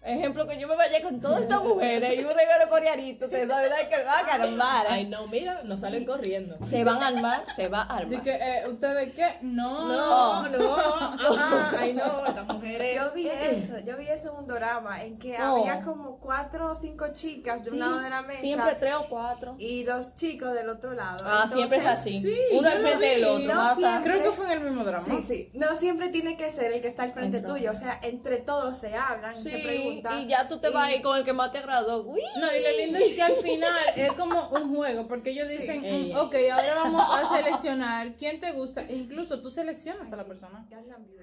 Ejemplo, 0.00 0.46
que 0.46 0.58
yo 0.58 0.68
me 0.68 0.76
vaya 0.76 1.02
con 1.02 1.20
todas 1.20 1.42
estas 1.42 1.62
mujeres 1.62 2.18
y 2.18 2.24
un 2.24 2.32
regalo 2.32 2.70
coreanito, 2.70 3.24
ustedes 3.26 3.48
saben 3.48 3.70
ay, 3.76 3.86
que 3.90 3.96
me 3.98 4.04
va 4.04 4.18
a 4.20 4.24
caramba. 4.26 4.84
Ay, 4.88 5.04
no, 5.06 5.26
mira, 5.26 5.60
nos 5.64 5.80
salen 5.80 6.04
corriendo. 6.06 6.56
Se 6.66 6.84
van 6.84 7.02
a 7.02 7.08
armar, 7.08 7.44
se 7.54 7.68
va 7.68 7.82
a 7.82 7.96
Así 7.96 8.04
armar. 8.04 8.22
que, 8.22 8.30
eh, 8.30 8.62
¿ustedes 8.68 9.12
qué? 9.14 9.26
No. 9.42 9.88
No, 9.88 10.48
no, 10.48 10.74
ajá, 10.76 11.72
ay 11.80 11.92
no, 11.94 12.26
estas 12.26 12.46
mujeres. 12.46 12.94
Yo 12.96 13.10
vi 13.12 13.28
eso, 13.28 13.78
yo 13.80 13.96
vi 13.98 14.06
eso 14.08 14.30
en 14.32 14.36
un 14.38 14.46
drama 14.46 15.02
en 15.02 15.18
que 15.18 15.36
No. 15.36 15.56
había 15.56 15.82
como 15.82 16.18
cuatro 16.20 16.70
o 16.70 16.74
cinco 16.74 17.08
chicas 17.12 17.64
de 17.64 17.72
un 17.72 17.80
lado 17.80 17.98
de 17.98 18.08
la 18.08 18.22
mesa 18.22 18.40
Siempre 18.40 18.76
tres 18.78 18.94
o 18.94 19.08
cuatro. 19.10 19.56
y 19.58 19.84
los 19.84 20.14
chicos 20.14 20.54
del 20.54 20.68
otro 20.68 20.94
lado. 20.94 21.24
Ah, 21.26 21.50
siempre 21.52 21.78
es 21.78 21.86
así. 21.86 22.22
sí, 22.22 22.38
Uno 22.52 22.68
al 22.68 22.78
frente 22.78 23.04
del 23.04 23.24
otro. 23.24 23.54
No 23.54 23.74
siempre. 23.74 24.12
Creo 24.12 24.22
que 24.30 24.36
fue 24.36 24.46
en 24.46 24.52
el 24.52 24.60
mismo 24.60 24.84
drama. 24.84 25.04
Sí, 25.04 25.22
sí. 25.26 25.50
No 25.54 25.74
siempre 25.76 26.08
tiene 26.08 26.36
que 26.36 26.50
ser 26.50 26.72
el 26.72 26.80
que 26.80 26.88
está 26.88 27.02
al 27.02 27.10
frente 27.12 27.40
tuyo. 27.40 27.72
O 27.72 27.74
sea, 27.74 27.98
entre 28.04 28.38
todos 28.38 28.76
se 28.78 28.96
hablan, 28.96 29.34
Sí, 29.34 29.50
se 29.50 29.58
preguntan. 29.58 29.87
Y 29.88 30.26
ya 30.26 30.46
tú 30.48 30.58
te 30.58 30.70
vas 30.70 30.88
a 30.88 30.94
ir 30.94 31.02
con 31.02 31.16
el 31.16 31.24
que 31.24 31.32
más 31.32 31.50
te 31.52 31.58
agradó. 31.58 32.02
Uy. 32.04 32.20
No, 32.40 32.46
y 32.54 32.62
lo 32.62 32.70
lindo 32.78 32.98
es 32.98 33.14
que 33.14 33.22
al 33.22 33.34
final 33.36 33.72
es 33.96 34.12
como 34.12 34.48
un 34.50 34.74
juego, 34.74 35.06
porque 35.06 35.30
ellos 35.30 35.48
dicen, 35.48 35.80
mm, 36.12 36.16
ok, 36.16 36.34
ahora 36.52 36.74
vamos 36.76 37.04
a 37.10 37.36
seleccionar 37.36 38.14
quién 38.16 38.40
te 38.40 38.52
gusta, 38.52 38.82
e 38.82 38.94
incluso 38.96 39.40
tú 39.40 39.50
seleccionas 39.50 40.12
a 40.12 40.16
la 40.16 40.24
persona. 40.24 40.66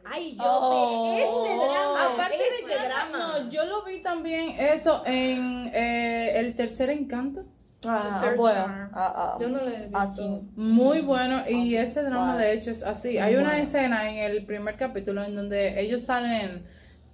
Ay, 0.05 0.35
yo 0.35 0.43
Oh. 0.45 1.03
te, 1.15 1.23
ese 1.23 1.55
drama, 1.57 2.13
Aparte 2.13 2.37
de 2.37 2.43
ese 2.43 2.65
que- 2.81 2.87
drama. 2.87 3.39
no, 3.39 3.49
yo 3.49 3.65
lo 3.65 3.83
vi 3.83 3.99
también 3.99 4.49
eso 4.59 5.03
en 5.05 5.71
eh, 5.73 6.33
El 6.39 6.55
Tercer 6.55 6.89
Encanto. 6.89 7.41
Ah, 7.87 8.33
bueno. 8.35 8.55
Charm. 8.65 8.91
Ah, 8.95 9.13
ah, 9.15 9.37
Yo 9.39 9.47
no 9.49 9.59
lo 9.61 9.69
he 9.69 9.81
visto. 9.81 9.97
Así. 9.97 10.41
Muy 10.55 11.01
bueno, 11.01 11.43
y 11.47 11.75
ese 11.75 12.01
drama 12.01 12.31
Wow. 12.31 12.37
de 12.39 12.53
hecho 12.53 12.71
es 12.71 12.81
así. 12.81 13.19
Hay 13.19 13.35
una 13.35 13.59
escena 13.59 14.09
en 14.09 14.17
el 14.17 14.43
primer 14.47 14.75
capítulo 14.75 15.23
en 15.23 15.35
donde 15.35 15.79
ellos 15.79 16.01
salen 16.03 16.65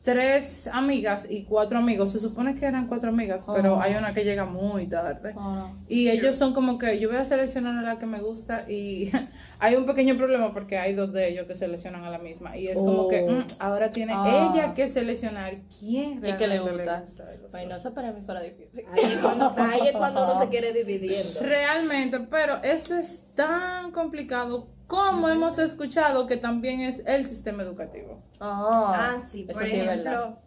tres 0.04 0.68
amigas 0.74 1.28
y 1.30 1.44
cuatro 1.44 1.78
amigos. 1.78 2.12
Se 2.12 2.20
supone 2.20 2.56
que 2.56 2.66
eran 2.66 2.88
cuatro 2.88 3.10
amigas, 3.10 3.46
pero 3.54 3.80
hay 3.80 3.94
una 3.96 4.14
que 4.14 4.24
llega 4.24 4.46
muy 4.46 4.88
tarde. 4.88 5.34
Ah. 5.38 5.72
Y 5.88 6.10
ellos 6.10 6.36
son 6.36 6.54
como 6.54 6.80
que 6.80 7.00
yo 7.00 7.10
voy 7.10 7.18
a 7.18 7.26
seleccionar 7.26 7.78
a 7.78 7.82
la 7.94 8.00
que 8.00 8.06
me 8.08 8.20
gusta 8.20 8.66
y 8.68 9.12
hay 9.60 9.76
un 9.76 9.86
pequeño 9.86 10.18
problema 10.18 10.54
porque 10.54 10.78
hay 10.80 10.94
dos 10.96 11.14
de 11.14 11.30
ellos 11.30 11.46
que 11.48 11.54
seleccionan 11.56 12.04
a 12.04 12.10
la 12.10 12.18
misma 12.18 12.58
y 12.58 12.68
es 12.68 12.80
como 12.80 13.08
que 13.08 13.22
Oh. 13.22 13.32
mm, 13.32 13.46
ahora 13.60 13.92
tiene 13.92 14.14
Ah. 14.16 14.52
ella 14.54 14.74
que 14.74 14.90
seleccionar 14.90 15.54
quién 15.80 16.18
¿Y 16.26 16.36
qué 16.38 16.48
le 16.48 16.60
realmente 16.60 17.02
gusta? 17.02 17.24
a 17.26 17.34
ellos. 17.34 17.52
Bueno, 17.52 17.76
eso 17.76 17.94
para 17.94 18.12
mí 18.12 18.22
fuera 18.26 18.42
difícil. 18.42 18.86
Ahí 18.94 19.14
es 19.14 19.20
cuando, 19.20 19.54
ahí 19.58 19.82
es 19.88 19.92
cuando 19.94 20.24
uno 20.24 20.36
se 20.36 20.50
quiere 20.50 20.74
dividiendo. 20.74 21.42
Realmente, 21.42 22.20
pero 22.22 22.56
eso 22.64 22.96
es 22.96 23.34
tan 23.36 23.92
complicado 23.92 24.68
como 24.92 25.30
hemos 25.30 25.58
escuchado 25.58 26.28
que 26.28 26.36
también 26.36 26.82
es 26.82 27.04
el 27.08 27.26
sistema 27.26 27.64
educativo. 27.64 28.20
Ah, 28.42 29.14
Ah, 29.14 29.20
sí, 29.20 29.44
por 29.44 29.64
eso 29.64 29.72
sí 29.74 29.80
es 29.80 29.88
verdad. 29.88 30.38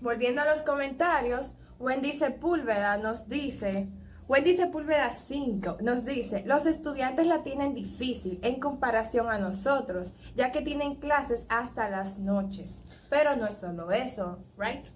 volviendo 0.00 0.40
a 0.40 0.44
los 0.44 0.62
comentarios, 0.62 1.54
Wendy 1.80 2.12
Sepúlveda 2.12 2.96
nos 2.98 3.28
dice, 3.28 3.88
Wendy 4.28 4.56
Sepúlveda 4.56 5.10
5 5.10 5.78
nos 5.80 6.04
dice, 6.04 6.44
los 6.46 6.66
estudiantes 6.66 7.26
la 7.26 7.42
tienen 7.42 7.74
difícil 7.74 8.38
en 8.42 8.60
comparación 8.60 9.28
a 9.30 9.38
nosotros, 9.38 10.12
ya 10.36 10.52
que 10.52 10.60
tienen 10.62 10.94
clases 10.96 11.46
hasta 11.48 11.90
las 11.90 12.18
noches. 12.18 12.84
Pero 13.10 13.34
no 13.36 13.46
es 13.46 13.54
solo 13.54 13.90
eso, 13.90 14.38
¿right? 14.56 14.86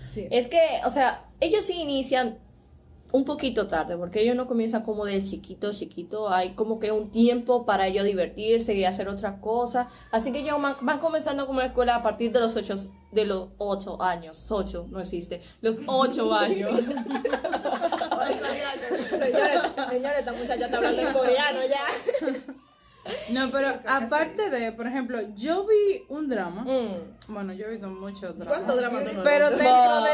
Sí. 0.00 0.28
Es 0.30 0.48
que, 0.48 0.60
o 0.84 0.90
sea, 0.90 1.24
ellos 1.40 1.64
sí 1.64 1.80
inician 1.80 2.38
un 3.12 3.24
poquito 3.24 3.66
tarde, 3.66 3.96
porque 3.96 4.20
ellos 4.20 4.36
no 4.36 4.46
comienzan 4.46 4.82
como 4.82 5.04
de 5.04 5.22
chiquito, 5.22 5.72
chiquito, 5.72 6.28
hay 6.30 6.54
como 6.54 6.78
que 6.78 6.92
un 6.92 7.10
tiempo 7.10 7.66
para 7.66 7.86
ellos 7.86 8.04
divertirse 8.04 8.74
y 8.74 8.84
hacer 8.84 9.08
otras 9.08 9.40
cosas, 9.40 9.88
así 10.10 10.32
que 10.32 10.40
ellos 10.40 10.60
van, 10.60 10.76
van 10.80 10.98
comenzando 10.98 11.46
como 11.46 11.60
la 11.60 11.66
escuela 11.66 11.96
a 11.96 12.02
partir 12.02 12.32
de 12.32 12.40
los 12.40 12.56
ocho, 12.56 12.74
de 13.10 13.24
los 13.24 13.48
ocho 13.58 14.00
años, 14.00 14.50
ocho, 14.50 14.86
no 14.90 15.00
existe, 15.00 15.42
los 15.60 15.80
ocho 15.86 16.32
años. 16.34 16.80
Señores, 19.08 19.58
señores, 19.90 20.18
esta 20.18 20.32
muchacha 20.32 20.64
está 20.66 20.76
hablando 20.76 21.02
en 21.02 21.12
coreano 21.12 21.60
ya. 21.68 21.84
No, 23.30 23.50
pero 23.50 23.68
aparte 23.86 24.50
de, 24.50 24.72
por 24.72 24.86
ejemplo, 24.86 25.18
yo 25.34 25.66
vi 25.66 26.04
un 26.08 26.28
drama. 26.28 26.62
Mm. 26.62 27.32
Bueno, 27.32 27.52
yo 27.52 27.66
he 27.66 27.70
visto 27.70 27.88
muchos 27.88 28.36
dramas. 28.36 28.48
¿Cuántos 28.48 28.76
dramas 28.76 29.04
tú 29.04 29.12
no 29.14 29.22
Pero 29.22 29.50
dentro 29.50 30.02
de 30.02 30.09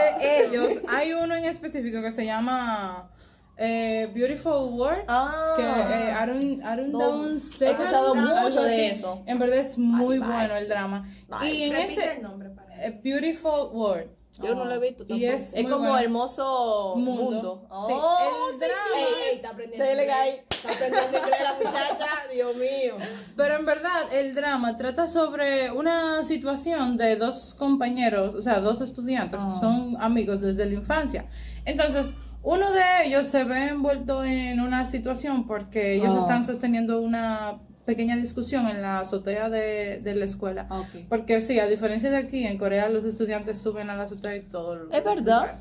hay 0.88 1.12
uno 1.12 1.34
en 1.34 1.44
específico 1.44 2.02
que 2.02 2.10
se 2.10 2.24
llama 2.24 3.10
eh, 3.56 4.10
Beautiful 4.14 4.72
World. 4.72 5.04
Ah. 5.08 5.54
que 5.56 5.62
eh, 5.62 6.10
Arun, 6.12 6.62
Arun 6.62 6.92
No, 6.92 7.30
he 7.30 7.36
escuchado 7.36 8.14
mucho 8.14 8.62
de 8.62 8.90
eso. 8.90 9.22
En 9.26 9.38
verdad 9.38 9.58
es 9.58 9.78
muy 9.78 10.16
Ay, 10.16 10.20
bueno 10.22 10.56
el 10.56 10.68
drama. 10.68 11.06
Bye. 11.28 11.50
Y 11.50 11.62
en 11.64 11.72
Repite 11.72 11.92
ese 11.92 12.12
el 12.16 12.22
nombre 12.22 12.50
para 12.50 12.86
eh, 12.86 13.00
Beautiful 13.02 13.70
World. 13.72 14.10
Yo 14.42 14.54
no 14.54 14.64
lo 14.66 14.74
he 14.74 14.78
visto 14.78 15.04
Y 15.08 15.24
es, 15.24 15.54
Es 15.54 15.64
como 15.64 15.78
bueno. 15.78 15.98
hermoso 15.98 16.94
mundo. 16.96 17.22
Mundo. 17.22 17.86
Sí, 17.86 17.92
Oh, 17.96 18.50
el 18.52 18.58
drama. 18.58 18.74
Ey, 18.96 19.04
ey, 19.30 19.36
está 19.36 19.50
aprendiendo. 19.50 19.84
Está 19.86 20.70
aprendiendo 20.72 21.18
inglés 21.18 21.40
la 21.42 21.54
muchacha, 21.54 22.06
Dios 22.32 22.56
mío. 22.56 22.94
Pero 23.36 23.54
en 23.56 23.66
verdad 23.66 24.12
el 24.12 24.34
drama 24.34 24.76
trata 24.76 25.06
sobre 25.06 25.70
una 25.70 26.22
situación 26.24 26.96
de 26.96 27.16
dos 27.16 27.54
compañeros, 27.58 28.34
o 28.34 28.42
sea, 28.42 28.60
dos 28.60 28.80
estudiantes 28.80 29.42
que 29.44 29.50
son 29.60 29.96
amigos 30.00 30.40
desde 30.40 30.66
la 30.66 30.74
infancia. 30.74 31.26
Entonces, 31.64 32.14
uno 32.42 32.70
de 32.72 32.82
ellos 33.06 33.26
se 33.26 33.42
ve 33.44 33.68
envuelto 33.68 34.22
en 34.22 34.60
una 34.60 34.84
situación 34.84 35.46
porque 35.46 35.94
ellos 35.94 36.14
Ah. 36.16 36.20
están 36.20 36.44
sosteniendo 36.44 37.00
una 37.00 37.58
pequeña 37.86 38.16
discusión 38.16 38.68
en 38.68 38.82
la 38.82 39.00
azotea 39.00 39.48
de, 39.48 40.00
de 40.02 40.14
la 40.14 40.24
escuela. 40.26 40.66
Ok. 40.68 41.06
Porque 41.08 41.40
sí, 41.40 41.58
a 41.58 41.66
diferencia 41.66 42.10
de 42.10 42.16
aquí, 42.18 42.44
en 42.44 42.58
Corea 42.58 42.88
los 42.88 43.04
estudiantes 43.04 43.58
suben 43.58 43.88
a 43.88 43.96
la 43.96 44.02
azotea 44.02 44.36
y 44.36 44.40
todo. 44.40 44.90
Es 44.92 45.04
verdad. 45.04 45.16
lugar. 45.16 45.60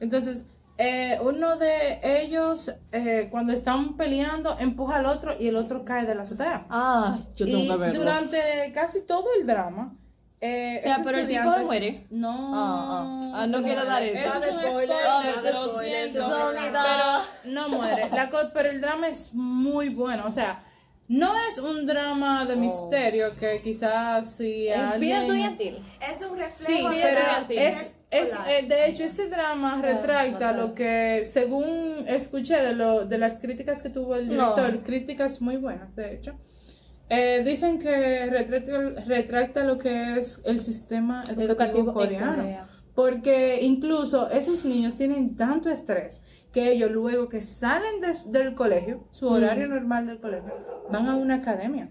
Entonces, 0.00 0.48
eh, 0.78 1.18
uno 1.22 1.56
de 1.56 2.00
ellos, 2.02 2.72
eh, 2.92 3.28
cuando 3.30 3.52
están 3.52 3.96
peleando, 3.96 4.58
empuja 4.58 4.96
al 4.96 5.06
otro 5.06 5.34
y 5.38 5.48
el 5.48 5.56
otro 5.56 5.84
cae 5.84 6.06
de 6.06 6.14
la 6.14 6.22
azotea. 6.22 6.66
Ah, 6.70 7.18
yo 7.36 7.46
tengo 7.46 7.58
y 7.58 7.68
que 7.68 7.76
verlo. 7.76 8.00
durante 8.00 8.38
casi 8.72 9.02
todo 9.02 9.26
el 9.38 9.46
drama. 9.46 9.96
Eh, 10.40 10.78
O 10.80 10.82
sea, 10.82 11.00
pero 11.02 11.18
el 11.18 11.26
tipo 11.26 11.58
muere. 11.64 12.06
No. 12.10 12.52
Ah, 12.54 13.20
ah. 13.22 13.30
Ah, 13.34 13.46
no 13.46 13.62
quiero 13.62 13.84
dar 13.84 14.02
eso. 14.02 14.28
Nada 14.28 14.40
de 14.40 14.52
spoiler, 14.52 14.70
spoiler, 14.70 14.96
nada 15.06 15.42
de 15.42 15.52
lo 15.52 15.68
spoiler, 15.68 16.12
siento, 16.12 16.28
no, 16.28 16.36
pero 16.54 17.52
no. 17.52 17.68
no 17.68 17.76
muere. 17.78 18.10
La 18.10 18.30
pero 18.52 18.68
el 18.68 18.80
drama 18.80 19.08
es 19.08 19.32
muy 19.32 19.88
bueno. 19.88 20.24
O 20.26 20.30
sea, 20.30 20.62
no 21.08 21.32
es 21.48 21.58
un 21.58 21.84
drama 21.84 22.46
de 22.46 22.56
misterio 22.56 23.36
que 23.36 23.60
quizás 23.60 24.36
si 24.36 24.68
Es 24.68 24.78
alguien... 24.78 25.18
estudiantil. 25.18 25.78
Es 26.10 26.22
un 26.22 26.38
reflejo 26.38 26.90
Sí, 26.90 26.96
de 26.96 27.02
pero 27.02 27.20
la 27.20 27.46
es, 27.68 27.96
es, 28.10 28.32
eh, 28.48 28.64
de 28.66 28.86
hecho 28.88 29.04
ese 29.04 29.28
drama 29.28 29.80
retracta 29.82 30.52
lo 30.52 30.74
que, 30.74 31.22
según 31.24 32.06
escuché 32.08 32.56
de, 32.56 32.74
lo, 32.74 33.04
de 33.04 33.18
las 33.18 33.38
críticas 33.38 33.82
que 33.82 33.90
tuvo 33.90 34.16
el 34.16 34.28
No. 34.28 34.54
director, 34.54 34.82
críticas 34.82 35.40
muy 35.42 35.56
buenas, 35.56 35.94
de 35.94 36.14
hecho, 36.14 36.38
eh, 37.10 37.42
dicen 37.44 37.78
que 37.78 38.26
retracta, 38.26 39.02
retracta 39.06 39.64
lo 39.64 39.78
que 39.78 40.18
es 40.18 40.40
el 40.46 40.62
sistema 40.62 41.22
educativo, 41.36 41.92
coreano. 41.92 42.36
Corea. 42.42 42.66
Porque 42.94 43.58
incluso 43.60 44.30
esos 44.30 44.64
niños 44.64 44.94
tienen 44.94 45.36
tanto 45.36 45.68
estrés 45.68 46.22
que 46.54 46.70
ellos 46.72 46.90
luego 46.90 47.28
que 47.28 47.42
salen 47.42 48.00
de- 48.00 48.38
del 48.38 48.54
colegio, 48.54 49.04
su 49.10 49.28
horario 49.28 49.66
normal 49.66 50.06
del 50.06 50.20
colegio, 50.20 50.52
van 50.88 51.08
a 51.08 51.16
una 51.16 51.34
academia. 51.36 51.90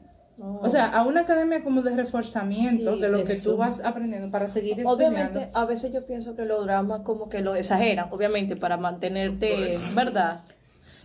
O 0.62 0.70
sea, 0.70 0.88
a 0.88 1.04
una 1.06 1.22
academia 1.22 1.64
como 1.64 1.82
de 1.84 1.96
reforzamiento 1.96 2.96
Sí, 2.96 3.02
de 3.02 3.10
lo 3.10 3.24
que 3.24 3.36
tú 3.36 3.58
vas 3.58 3.84
aprendiendo 3.86 4.32
para 4.32 4.48
seguir 4.48 4.80
estudiando. 4.80 4.94
Obviamente, 5.20 5.50
a 5.54 5.66
veces 5.66 5.94
yo 5.94 6.06
pienso 6.06 6.36
que 6.36 6.46
los 6.46 6.66
dramas 6.66 7.02
como 7.04 7.30
que 7.30 7.42
lo 7.42 7.54
exageran, 7.56 8.08
obviamente, 8.12 8.56
para 8.56 8.78
mantenerte, 8.78 9.68
¿verdad? 9.96 10.42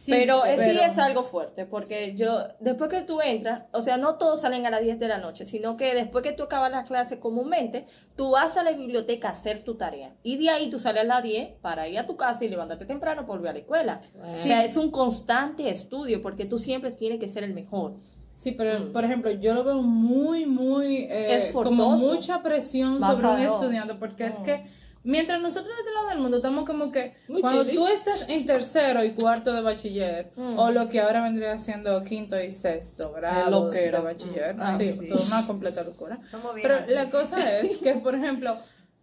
Pero, 0.06 0.42
sí 0.42 0.78
es 0.82 0.98
algo 0.98 1.22
fuerte, 1.22 1.64
porque 1.64 2.14
yo, 2.16 2.42
después 2.58 2.90
que 2.90 3.02
tú 3.02 3.20
entras, 3.20 3.64
o 3.72 3.80
sea, 3.80 3.96
no 3.96 4.16
todos 4.16 4.40
salen 4.40 4.66
a 4.66 4.70
las 4.70 4.80
10 4.80 4.98
de 4.98 5.08
la 5.08 5.18
noche, 5.18 5.44
sino 5.44 5.76
que 5.76 5.94
después 5.94 6.24
que 6.24 6.32
tú 6.32 6.42
acabas 6.42 6.70
las 6.70 6.88
clases 6.88 7.18
comúnmente, 7.18 7.86
tú 8.16 8.30
vas 8.30 8.56
a 8.56 8.62
la 8.62 8.72
biblioteca 8.72 9.28
a 9.28 9.32
hacer 9.32 9.62
tu 9.62 9.76
tarea. 9.76 10.14
Y 10.22 10.36
de 10.36 10.50
ahí 10.50 10.70
tú 10.70 10.78
sales 10.78 11.02
a 11.02 11.06
las 11.06 11.22
10 11.22 11.58
para 11.60 11.86
ir 11.88 11.98
a 11.98 12.06
tu 12.06 12.16
casa 12.16 12.44
y 12.44 12.48
levantarte 12.48 12.86
temprano 12.86 13.22
para 13.22 13.34
volver 13.34 13.50
a 13.50 13.52
la 13.52 13.58
escuela. 13.60 14.00
O 14.20 14.34
sea, 14.34 14.64
es 14.64 14.76
un 14.76 14.90
constante 14.90 15.70
estudio, 15.70 16.22
porque 16.22 16.44
tú 16.44 16.58
siempre 16.58 16.90
tienes 16.90 17.20
que 17.20 17.28
ser 17.28 17.44
el 17.44 17.54
mejor. 17.54 17.94
Sí, 18.36 18.52
pero 18.52 18.92
por 18.92 19.04
ejemplo, 19.04 19.30
yo 19.32 19.52
lo 19.52 19.64
veo 19.64 19.82
muy, 19.82 20.46
muy, 20.46 21.08
eh, 21.10 21.50
como 21.52 21.96
mucha 21.96 22.40
presión 22.42 23.00
sobre 23.00 23.26
un 23.26 23.40
estudiante, 23.40 23.94
porque 23.94 24.26
es 24.26 24.38
que 24.38 24.64
mientras 25.08 25.40
nosotros 25.40 25.74
de 25.74 25.80
este 25.82 25.94
lado 25.94 26.08
del 26.08 26.18
mundo 26.18 26.36
estamos 26.36 26.64
como 26.66 26.92
que 26.92 27.16
Muy 27.28 27.40
cuando 27.40 27.64
chilly. 27.64 27.76
tú 27.76 27.86
estás 27.88 28.28
en 28.28 28.44
tercero 28.46 29.02
y 29.04 29.12
cuarto 29.12 29.52
de 29.54 29.62
bachiller, 29.62 30.30
o 30.36 30.70
lo 30.70 30.88
que 30.88 31.00
ahora 31.00 31.22
vendría 31.22 31.56
siendo 31.56 32.02
quinto 32.02 32.38
y 32.40 32.50
sexto 32.50 33.10
grado 33.12 33.70
de 33.70 33.90
bachiller, 33.90 34.54
Ah, 34.58 34.76
sí, 34.78 34.92
sí. 34.92 35.08
toda 35.08 35.24
una 35.26 35.46
completa 35.46 35.82
locura. 35.82 36.18
Somos 36.26 36.54
bien 36.54 36.66
Pero 36.68 36.80
machos. 36.80 36.92
la 36.94 37.10
cosa 37.10 37.58
es 37.58 37.78
que, 37.78 37.94
por 37.94 38.14
ejemplo, 38.20 38.58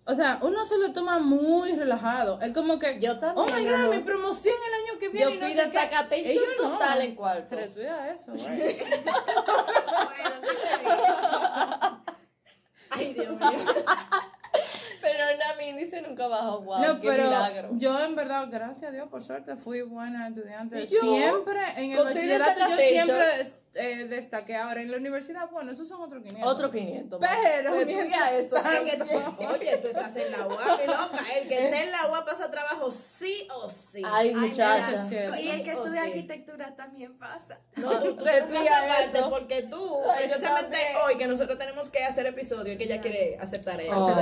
o 0.07 0.13
sea, 0.13 0.37
uno 0.43 0.63
se 0.65 0.77
lo 0.77 0.93
toma 0.93 1.17
muy 1.17 1.75
relajado. 1.75 2.39
Es 2.39 2.53
como 2.53 2.77
que, 2.77 2.99
Yo 2.99 3.17
también, 3.17 3.47
oh 3.47 3.57
my 3.57 3.65
god, 3.65 3.73
amor. 3.73 3.95
mi 3.95 4.01
promoción 4.03 4.53
el 4.67 4.73
año 4.91 4.99
que 4.99 5.09
viene. 5.09 5.31
Yo 5.31 5.35
y 5.35 5.39
no 5.39 5.45
fui 5.47 5.55
sé 5.55 5.65
de 5.65 5.71
sacatation 5.71 6.27
Ellos 6.27 6.43
no. 6.61 6.69
total 6.69 7.01
en 7.01 7.15
cuarto. 7.15 7.57
Estudia 7.57 8.13
eso, 8.13 8.31
güey. 8.33 8.75
Ay, 12.91 13.13
Dios 13.13 13.29
mío. 13.29 13.49
Pero 15.65 15.77
índice 15.77 16.01
nunca 16.01 16.27
bajó, 16.27 16.61
wow, 16.61 16.79
no, 16.81 17.01
qué 17.01 17.07
pero 17.07 17.23
milagro. 17.25 17.69
yo 17.73 17.99
en 18.03 18.15
verdad, 18.15 18.47
gracias 18.49 18.89
a 18.89 18.91
Dios, 18.91 19.09
por 19.09 19.23
suerte, 19.23 19.55
fui 19.55 19.81
buena 19.81 20.27
estudiante. 20.27 20.85
Siempre 20.87 21.59
en 21.77 21.91
el 21.91 22.03
bachillerato 22.03 22.59
yo 22.69 22.77
siempre 22.77 23.25
eh, 23.75 24.05
destaqué. 24.05 24.55
Ahora 24.55 24.81
en 24.81 24.91
la 24.91 24.97
universidad, 24.97 25.49
bueno, 25.49 25.71
esos 25.71 25.87
son 25.87 26.01
otros 26.01 26.21
500. 26.23 26.49
Otro 26.51 26.71
500. 26.71 27.19
Pero 27.19 27.73
Pues 27.73 27.85
mientras 27.85 28.07
mira 28.07 28.31
eso. 28.37 28.55
Es 28.55 28.91
que 28.91 28.97
tú- 28.97 29.45
oye, 29.49 29.77
tú 29.77 29.87
estás 29.87 30.15
en 30.15 30.31
la 30.31 30.47
UAP, 30.47 30.79
mi 30.81 30.87
loca. 30.87 31.25
El 31.41 31.47
que 31.47 31.65
esté 31.65 31.83
en 31.83 31.91
la 31.91 32.07
UAP 32.11 32.25
pasa 32.25 32.49
trabajo 32.49 32.91
sí 32.91 33.47
o 33.61 33.69
sí. 33.69 34.01
Ay, 34.05 34.29
Ay, 34.29 34.35
muchacha. 34.35 35.05
mira, 35.09 35.31
Sí, 35.31 35.41
Sí, 35.41 35.49
el 35.49 35.63
que 35.63 35.71
estudia 35.71 36.01
sí. 36.03 36.07
arquitectura 36.07 36.75
también 36.75 37.17
pasa. 37.17 37.59
No, 37.75 37.99
tú, 37.99 38.15
tú 38.15 38.23
porque 39.29 39.63
tú, 39.63 39.99
Ay, 40.09 40.25
precisamente 40.25 40.77
hoy 41.05 41.17
que 41.17 41.27
nosotros 41.27 41.57
tenemos 41.57 41.89
que 41.89 42.03
hacer 42.03 42.25
episodio 42.27 42.73
y 42.73 42.77
que 42.77 42.85
ella 42.85 43.01
quiere 43.01 43.37
aceptar 43.39 43.79
eso. 43.81 43.95
Oh. 43.95 44.15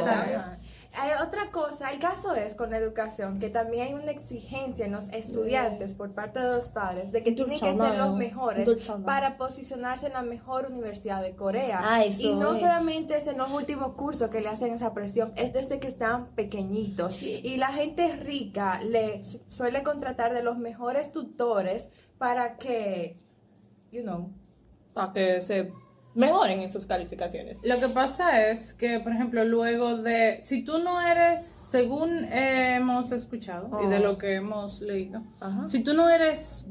Eh, 0.95 1.11
otra 1.25 1.49
cosa, 1.49 1.91
el 1.91 1.97
caso 1.97 2.35
es 2.35 2.53
con 2.53 2.69
la 2.69 2.77
educación, 2.77 3.39
que 3.39 3.49
también 3.49 3.87
hay 3.87 3.93
una 3.95 4.11
exigencia 4.11 4.85
en 4.85 4.91
los 4.91 5.09
estudiantes 5.09 5.95
por 5.95 6.11
parte 6.13 6.39
de 6.39 6.51
los 6.51 6.67
padres 6.67 7.11
de 7.11 7.23
que 7.23 7.31
tienen 7.31 7.59
que 7.59 7.73
ser 7.73 7.95
los 7.97 8.15
mejores 8.15 8.67
Dulce 8.67 8.93
para 9.03 9.37
posicionarse 9.37 10.05
en 10.05 10.13
la 10.13 10.21
mejor 10.21 10.67
universidad 10.69 11.23
de 11.23 11.35
Corea. 11.35 11.79
Ah, 11.83 12.05
y 12.05 12.35
no 12.35 12.53
es. 12.53 12.59
solamente 12.59 13.17
es 13.17 13.25
en 13.25 13.39
los 13.39 13.51
últimos 13.51 13.95
cursos 13.95 14.29
que 14.29 14.39
le 14.39 14.49
hacen 14.49 14.71
esa 14.71 14.93
presión, 14.93 15.33
es 15.35 15.51
desde 15.51 15.79
que 15.79 15.87
están 15.87 16.27
pequeñitos. 16.35 17.23
Y 17.23 17.57
la 17.57 17.69
gente 17.73 18.15
rica 18.17 18.79
le 18.83 19.23
su- 19.23 19.41
suele 19.47 19.81
contratar 19.81 20.31
de 20.33 20.43
los 20.43 20.59
mejores 20.59 21.11
tutores 21.11 21.89
para 22.19 22.57
que, 22.57 23.17
you 23.91 24.03
know, 24.03 24.29
Para 24.93 25.11
que 25.11 25.41
se 25.41 25.73
mejoren 26.15 26.59
en 26.59 26.71
sus 26.71 26.85
calificaciones. 26.85 27.57
Lo 27.63 27.79
que 27.79 27.89
pasa 27.89 28.47
es 28.49 28.73
que, 28.73 28.99
por 28.99 29.11
ejemplo, 29.13 29.43
luego 29.45 29.97
de, 29.97 30.37
si 30.41 30.63
tú 30.63 30.77
no 30.79 31.01
eres, 31.01 31.43
según 31.43 32.25
hemos 32.31 33.11
escuchado 33.11 33.69
y 33.83 33.87
de 33.87 33.97
Oh. 33.97 34.01
lo 34.03 34.17
que 34.17 34.35
hemos 34.35 34.81
leído, 34.81 35.23
Ajá. 35.39 35.67
si 35.67 35.83
tú 35.83 35.93
no 35.93 36.09
eres, 36.09 36.67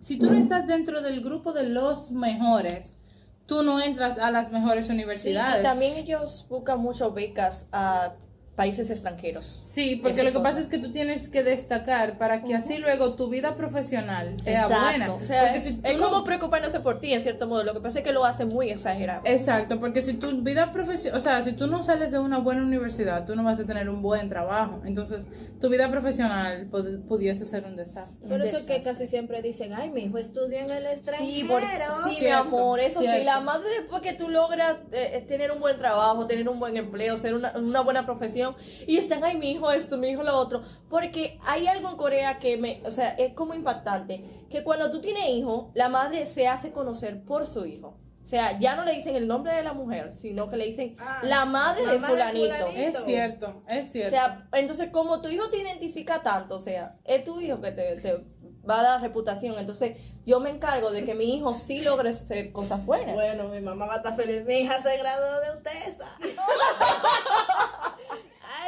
si 0.00 0.18
tú 0.18 0.26
no 0.30 0.36
estás 0.38 0.66
dentro 0.66 1.00
del 1.02 1.20
grupo 1.22 1.52
de 1.52 1.64
los 1.64 2.10
mejores, 2.12 2.98
tú 3.46 3.62
no 3.62 3.80
entras 3.80 4.18
a 4.18 4.30
las 4.30 4.50
mejores 4.52 4.86
Sí, 4.86 4.92
y 4.92 4.94
universidades. 4.96 5.62
también 5.62 5.96
ellos 5.96 6.46
buscan 6.48 6.80
mucho 6.80 7.12
becas 7.12 7.68
a 7.72 8.14
países 8.56 8.90
extranjeros. 8.90 9.46
Sí, 9.64 9.96
porque 9.96 10.20
Eso 10.20 10.24
lo 10.24 10.32
que 10.32 10.38
pasa 10.42 10.60
es 10.60 10.68
que 10.68 10.76
tú 10.78 10.92
tienes 10.92 11.30
que 11.30 11.42
destacar 11.42 12.18
para 12.18 12.42
que 12.44 12.54
así 12.54 12.76
luego 12.78 13.14
tu 13.14 13.28
vida 13.28 13.56
profesional 13.56 14.36
sea 14.36 14.64
Exacto. 14.64 14.84
buena. 14.84 15.14
O 15.14 15.24
sea, 15.24 15.42
porque 15.44 15.58
es, 15.58 15.64
si 15.64 15.72
tú 15.74 15.80
es 15.88 15.98
no- 15.98 16.10
como 16.10 16.24
preocupándose 16.24 16.80
por 16.80 17.00
ti, 17.00 17.14
en 17.14 17.20
cierto 17.22 17.46
modo. 17.46 17.64
Lo 17.64 17.72
que 17.72 17.80
pasa 17.80 18.00
es 18.00 18.04
que 18.04 18.12
lo 18.12 18.24
hace 18.26 18.44
muy 18.44 18.70
exagerado. 18.70 19.22
Exacto, 19.24 19.80
porque 19.80 20.02
si 20.02 20.14
tu 20.14 20.42
vida 20.42 20.70
profesional, 20.70 21.16
o 21.18 21.20
sea, 21.22 21.42
si 21.42 21.52
tú 21.54 21.66
no 21.66 21.82
sales 21.82 22.12
de 22.12 22.18
una 22.18 22.38
buena 22.38 22.62
universidad, 22.62 23.24
tú 23.24 23.34
no 23.36 23.42
vas 23.42 23.58
a 23.58 23.64
tener 23.64 23.88
un 23.88 24.02
buen 24.02 24.28
trabajo. 24.28 24.82
Entonces, 24.84 25.28
tu 25.58 25.70
vida 25.70 25.90
profesional 25.90 26.68
pudiese 27.06 27.44
ser 27.46 27.64
un 27.64 27.74
desastre. 27.74 28.28
Por 28.28 28.42
eso 28.42 28.58
es 28.58 28.64
que 28.64 28.74
desastre. 28.74 28.92
casi 29.04 29.06
siempre 29.10 29.40
dicen, 29.40 29.72
ay, 29.72 29.90
mi 29.90 30.02
hijo 30.02 30.18
estudia 30.18 30.60
en 30.64 30.70
el 30.70 30.86
extranjero. 30.86 31.30
Sí, 31.32 31.44
por- 31.44 31.60
sí, 31.62 32.10
mi 32.10 32.16
Cierto, 32.16 32.36
amor, 32.42 32.80
eso 32.80 33.00
sí, 33.00 33.06
cierto. 33.06 33.24
la 33.24 33.40
madre 33.40 33.68
después 33.80 34.02
que 34.02 34.12
tú 34.12 34.28
logras 34.28 34.76
eh, 34.92 35.12
eh, 35.14 35.24
tener 35.26 35.50
un 35.52 35.60
buen 35.60 35.78
trabajo, 35.78 36.26
tener 36.26 36.48
un 36.48 36.60
buen 36.60 36.76
empleo, 36.76 37.16
ser 37.16 37.34
una, 37.34 37.52
una 37.56 37.80
buena 37.80 38.04
profesión, 38.04 38.41
y 38.86 38.96
están, 38.98 39.22
ay, 39.24 39.36
mi 39.38 39.52
hijo 39.52 39.70
esto, 39.72 39.96
mi 39.98 40.08
hijo 40.08 40.22
lo 40.22 40.36
otro, 40.36 40.62
porque 40.88 41.38
hay 41.44 41.66
algo 41.66 41.88
en 41.88 41.96
Corea 41.96 42.38
que 42.38 42.56
me, 42.56 42.80
o 42.84 42.90
sea, 42.90 43.10
es 43.10 43.32
como 43.34 43.54
impactante, 43.54 44.24
que 44.50 44.62
cuando 44.64 44.90
tú 44.90 45.00
tienes 45.00 45.28
hijo, 45.28 45.70
la 45.74 45.88
madre 45.88 46.26
se 46.26 46.48
hace 46.48 46.72
conocer 46.72 47.24
por 47.24 47.46
su 47.46 47.64
hijo. 47.66 47.98
O 48.24 48.26
sea, 48.26 48.56
ya 48.60 48.76
no 48.76 48.84
le 48.84 48.92
dicen 48.92 49.16
el 49.16 49.26
nombre 49.26 49.52
de 49.52 49.64
la 49.64 49.72
mujer, 49.72 50.14
sino 50.14 50.48
que 50.48 50.56
le 50.56 50.66
dicen 50.66 50.96
Ah, 51.00 51.18
la 51.24 51.44
madre 51.44 51.80
de 51.84 51.98
mamá 51.98 52.06
de 52.08 52.12
fulanito. 52.14 52.54
fulanito. 52.66 52.98
Es 52.98 53.04
cierto, 53.04 53.62
es 53.68 53.88
O 53.88 53.90
cierto. 53.90 54.10
sea, 54.10 54.48
entonces 54.52 54.90
como 54.92 55.20
tu 55.20 55.28
hijo 55.28 55.50
te 55.50 55.58
identifica 55.58 56.22
tanto, 56.22 56.54
o 56.56 56.60
sea, 56.60 56.96
es 57.04 57.24
tu 57.24 57.40
hijo 57.40 57.60
que 57.60 57.72
te, 57.72 57.96
te 57.96 58.24
va 58.68 58.78
a 58.78 58.82
dar 58.84 59.00
reputación, 59.02 59.58
entonces 59.58 59.98
yo 60.24 60.38
me 60.38 60.50
encargo 60.50 60.92
de 60.92 61.04
que 61.04 61.16
mi 61.16 61.34
hijo 61.34 61.52
sí 61.52 61.80
logre 61.80 62.10
hacer 62.10 62.52
cosas 62.52 62.86
buenas. 62.86 63.14
Bueno, 63.16 63.48
mi 63.48 63.58
mamá 63.60 63.86
va 63.86 63.94
a 63.94 63.96
estar 63.96 64.14
feliz. 64.14 64.44
Mi 64.46 64.54
hija 64.60 64.80
se 64.80 64.96
graduó 64.98 65.40
de 65.40 65.58
UTESA. 65.58 66.16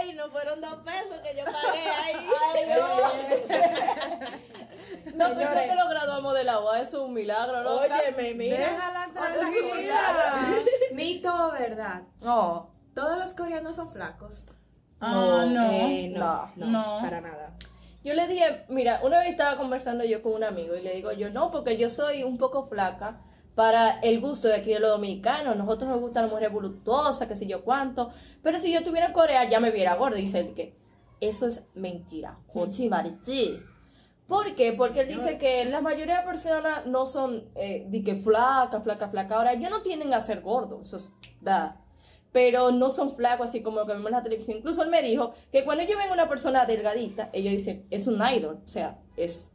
Ay, 0.05 0.13
no 0.17 0.29
fueron 0.31 0.61
dos 0.61 0.75
pesos 0.85 1.21
que 1.23 1.37
yo 1.37 1.45
pagué 1.45 1.89
ahí. 2.05 2.15
No, 5.15 5.29
Señores. 5.29 5.49
pensé 5.55 5.69
que 5.69 5.75
lo 5.75 5.89
graduamos 5.89 6.35
de 6.35 6.45
la 6.45 6.61
UA, 6.61 6.81
eso 6.81 7.03
es 7.03 7.09
un 7.09 7.15
milagro, 7.15 7.63
¿no? 7.63 7.77
Óyeme, 7.77 8.35
mira. 8.35 8.59
Déjala 8.59 9.09
tranquila. 9.15 10.01
Mito 10.93 11.49
o 11.49 11.53
verdad. 11.53 12.03
No. 12.21 12.71
Todos 12.95 13.19
los 13.19 13.35
coreanos 13.35 13.77
son 13.77 13.91
flacos. 13.91 14.47
ah, 15.01 15.45
no. 15.49 15.71
Eh, 15.73 16.13
no, 16.17 16.53
no, 16.57 16.67
No. 16.67 16.99
para 17.03 17.21
nada. 17.21 17.57
Yo 18.03 18.13
le 18.15 18.27
dije, 18.27 18.67
mira, 18.69 19.01
una 19.03 19.19
vez 19.19 19.29
estaba 19.31 19.57
conversando 19.57 20.05
yo 20.05 20.23
con 20.23 20.35
un 20.35 20.45
amigo 20.45 20.77
y 20.77 20.83
le 20.83 20.95
digo 20.95 21.13
yo, 21.13 21.31
no, 21.31 21.51
porque 21.51 21.79
yo 21.79 21.89
soy 21.89 22.23
un 22.23 22.37
poco 22.37 22.67
flaca 22.69 23.21
para 23.55 24.01
el 24.01 24.21
gusto 24.21 24.49
de 24.49 24.57
aquí 24.57 24.73
de 24.73 24.81
los 24.81 24.91
dominicanos. 24.91 25.57
Nosotros 25.57 25.91
nos 25.91 26.01
gusta 26.01 26.23
la 26.23 26.29
mujer 26.29 26.51
voluptuosa, 26.51 27.29
que 27.29 27.37
sé 27.37 27.47
yo 27.47 27.65
cuánto. 27.65 28.11
Pero 28.43 28.61
si 28.61 28.73
yo 28.73 28.79
estuviera 28.79 29.07
en 29.07 29.13
Corea 29.13 29.49
ya 29.49 29.61
me 29.61 29.71
viera 29.71 29.97
gorda. 29.97 30.17
Dice 30.17 30.41
él 30.41 30.55
que 30.55 30.75
eso 31.21 31.47
es 31.47 31.67
mentira. 31.75 32.39
Marichi. 32.91 33.61
¿Por 34.27 34.55
qué? 34.55 34.73
Porque 34.73 35.01
él 35.01 35.09
dice 35.09 35.37
que 35.37 35.67
la 35.67 35.83
mayoría 35.83 36.21
de 36.21 36.27
personas 36.27 36.87
no 36.87 37.05
son 37.05 37.51
eh, 37.57 37.87
de 37.89 38.03
que 38.03 38.15
flaca, 38.15 38.81
flaca, 38.81 39.09
flaca. 39.09 39.37
Ahora, 39.37 39.53
ellos 39.53 39.71
no 39.71 39.83
tienden 39.83 40.15
a 40.15 40.21
ser 40.23 40.41
gordos, 40.41 40.89
eso 40.89 40.97
es 40.97 41.13
verdad. 41.41 41.77
Pero 42.33 42.73
no 42.73 42.89
son 42.91 43.15
flacos 43.15 43.51
así 43.51 43.63
como 43.63 43.81
lo 43.81 43.87
que 43.87 43.93
vemos 43.93 44.07
en 44.07 44.17
la 44.17 44.23
televisión. 44.23 44.57
Incluso 44.57 44.83
él 44.83 44.89
me 44.89 45.03
dijo 45.03 45.33
que 45.53 45.65
cuando 45.65 45.85
ellos 45.85 45.99
ven 45.99 46.09
a 46.09 46.15
una 46.15 46.29
persona 46.29 46.65
delgadita, 46.65 47.29
ellos 47.33 47.53
dicen, 47.53 47.87
es 47.91 48.07
un 48.07 48.21
idol. 48.27 48.61
O 48.65 48.69
sea, 48.69 48.99
es 49.17 49.51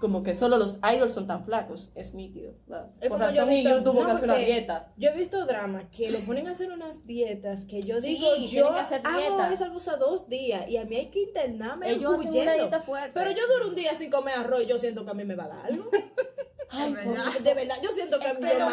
como 0.00 0.22
que 0.22 0.34
solo 0.34 0.56
los 0.58 0.78
idols 0.94 1.12
son 1.12 1.26
tan 1.26 1.44
flacos. 1.44 1.90
Es 1.94 2.14
nítido. 2.14 2.52
¿verdad? 2.66 2.90
Es 3.00 3.08
Por 3.08 3.18
yo 3.20 3.26
razón, 3.26 3.48
visto- 3.48 3.68
yo 3.70 3.82
tuvo 3.84 4.00
no, 4.00 4.06
que 4.06 4.12
hacer 4.12 4.24
una 4.30 4.36
dieta. 4.38 4.92
Yo 4.96 5.10
he 5.10 5.16
visto 5.16 5.46
dramas 5.46 5.84
que 5.90 6.10
lo 6.10 6.18
ponen 6.20 6.48
a 6.48 6.52
hacer 6.52 6.70
unas 6.72 7.06
dietas 7.06 7.64
que 7.64 7.80
yo 7.82 8.00
Sí, 8.00 8.08
digo, 8.08 8.32
tienen 8.34 8.48
yo 8.50 8.72
que 8.74 8.80
hacer 8.80 9.00
hago 9.04 9.40
esa 9.52 9.70
cosa 9.72 9.96
dos 9.96 10.28
días 10.28 10.68
y 10.68 10.76
a 10.76 10.84
mí 10.84 10.96
hay 10.96 11.06
que 11.06 11.20
internarme 11.22 11.94
huyendo. 11.94 12.30
dieta 12.40 12.80
fuerte. 12.80 13.12
Pero 13.14 13.30
yo 13.30 13.40
duro 13.54 13.68
un 13.68 13.74
día 13.74 13.94
sin 13.94 14.10
comer 14.10 14.34
arroz 14.38 14.62
y 14.62 14.66
yo 14.66 14.78
siento 14.78 15.04
que 15.04 15.10
a 15.10 15.14
mí 15.14 15.24
me 15.24 15.34
va 15.34 15.44
a 15.44 15.48
dar 15.48 15.66
algo. 15.66 15.90
Ay, 16.70 16.92
De 16.92 17.02
por- 17.02 17.14
verdad. 17.14 17.32
De 17.40 17.54
verdad, 17.54 17.76
yo 17.82 17.90
siento 17.90 18.18
que 18.18 18.26
a 18.26 18.30
es 18.30 18.40
mí 18.40 18.48
que 18.48 18.58
no 18.58 18.66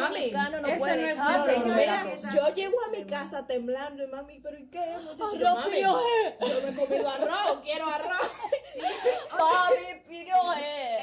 puede 0.77 1.15
no 1.15 2.33
yo 2.33 2.55
llego 2.55 2.77
a 2.83 2.89
mi 2.89 3.03
casa 3.05 3.45
temblando 3.45 4.03
y 4.03 4.07
mami, 4.07 4.39
pero 4.39 4.57
¿y 4.57 4.65
qué? 4.69 4.97
Muchacho, 5.03 5.35
yo, 5.35 5.55
yo 6.41 6.61
me 6.63 6.69
he 6.69 6.75
comido 6.75 7.09
arroz, 7.09 7.59
quiero 7.63 7.87
arroz. 7.87 8.29
Papi. 9.31 10.01
Ellos 10.11 10.37
comen 10.41 11.00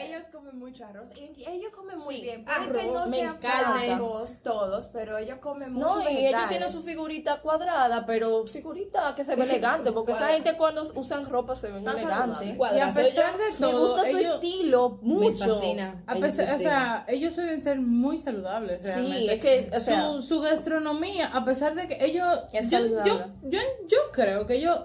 mucho 0.68 0.86
arroz. 0.86 1.10
Y 1.16 1.40
y 1.42 1.46
ellos 1.48 1.70
comen 1.74 1.98
muy 1.98 2.16
Sí, 2.16 2.22
bien. 2.22 2.44
Puede 2.44 2.56
arroz, 2.58 2.78
que 2.78 2.86
no 2.92 3.06
me 3.06 3.16
sean 3.18 3.38
flacos 3.38 4.36
todos, 4.42 4.88
pero 4.88 5.18
ellos 5.18 5.38
comen 5.40 5.72
mucho 5.72 5.86
No, 5.86 6.02
y 6.02 6.06
ellos 6.08 6.14
vegetales. 6.22 6.48
tienen 6.48 6.72
su 6.72 6.82
figurita 6.82 7.40
cuadrada, 7.40 8.04
pero 8.06 8.44
figurita 8.46 9.14
que 9.14 9.24
se 9.24 9.34
ve 9.36 9.42
elegante, 9.50 9.92
porque 9.92 10.12
esa 10.12 10.28
gente 10.28 10.56
cuando 10.56 10.82
usan 10.94 11.24
ropa 11.24 11.54
se 11.56 11.70
ven 11.70 11.84
saludable. 11.84 12.56
Y 12.74 12.78
a 12.80 12.90
pesar 12.90 13.36
de 13.38 13.44
Me 13.58 13.70
todo, 13.72 13.80
gusta 13.82 14.04
su 14.10 14.16
estilo 14.16 14.98
mucho. 15.02 15.30
Me 15.30 15.52
fascina. 15.52 16.02
a 16.06 16.14
pesar, 16.16 16.54
o 16.54 16.58
sea, 16.58 17.04
ellos 17.08 17.34
suelen 17.34 17.62
ser 17.62 17.80
muy 17.80 18.18
saludables 18.18 18.82
realmente. 18.84 19.34
es 19.34 19.42
que, 19.42 19.70
o 19.76 19.80
sea- 19.80 20.08
su, 20.12 20.22
su 20.22 20.40
gastronomía, 20.40 21.28
a 21.28 21.44
pesar 21.44 21.74
de 21.74 21.88
que 21.88 22.04
ellos, 22.04 22.26
Es 22.52 22.70
yo, 22.70 22.78
yo, 23.04 23.24
yo, 23.44 23.60
yo 23.86 23.98
creo 24.12 24.46
que 24.46 24.54
ellos, 24.56 24.80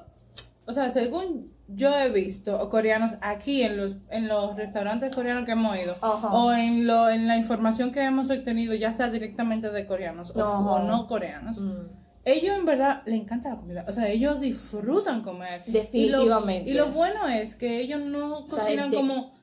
o 0.66 0.74
sea, 0.74 0.90
según 0.90 1.52
yo 1.68 1.98
he 1.98 2.10
visto 2.10 2.70
coreanos 2.70 3.14
aquí 3.22 3.64
en 3.64 3.78
los 3.78 3.98
en 4.10 4.28
los 4.28 4.56
restaurantes 4.56 5.16
coreanos 5.16 5.46
que 5.46 5.54
hemos 5.54 5.78
ido 5.78 5.96
o 6.02 6.52
en 6.54 6.86
lo 6.86 7.10
en 7.10 7.28
la 7.28 7.38
información 7.38 7.92
que 7.92 8.02
hemos 8.04 8.30
obtenido 8.30 8.74
ya 8.76 8.94
sea 8.94 9.10
directamente 9.10 9.72
de 9.72 9.86
coreanos 9.88 10.32
o, 10.36 10.80
no. 10.80 11.08
coreanos 11.08 11.62
Mm. 11.62 11.88
ellos 12.26 12.56
en 12.58 12.66
verdad 12.66 13.02
le 13.06 13.16
encanta 13.16 13.50
la 13.50 13.56
comida 13.58 13.86
o 13.88 13.94
sea 13.94 14.08
ellos 14.10 14.40
disfrutan 14.42 15.22
comer. 15.22 15.62
Definitivamente. 15.66 16.70
y 16.70 16.74
lo, 16.74 16.86
y 16.86 16.88
lo 16.90 16.94
bueno 16.94 17.28
es 17.30 17.56
que 17.56 17.80
ellos 17.80 18.02
no 18.02 18.46
sea, 18.46 18.58
cocinan 18.60 18.92
de- 18.92 18.98
como 18.98 19.34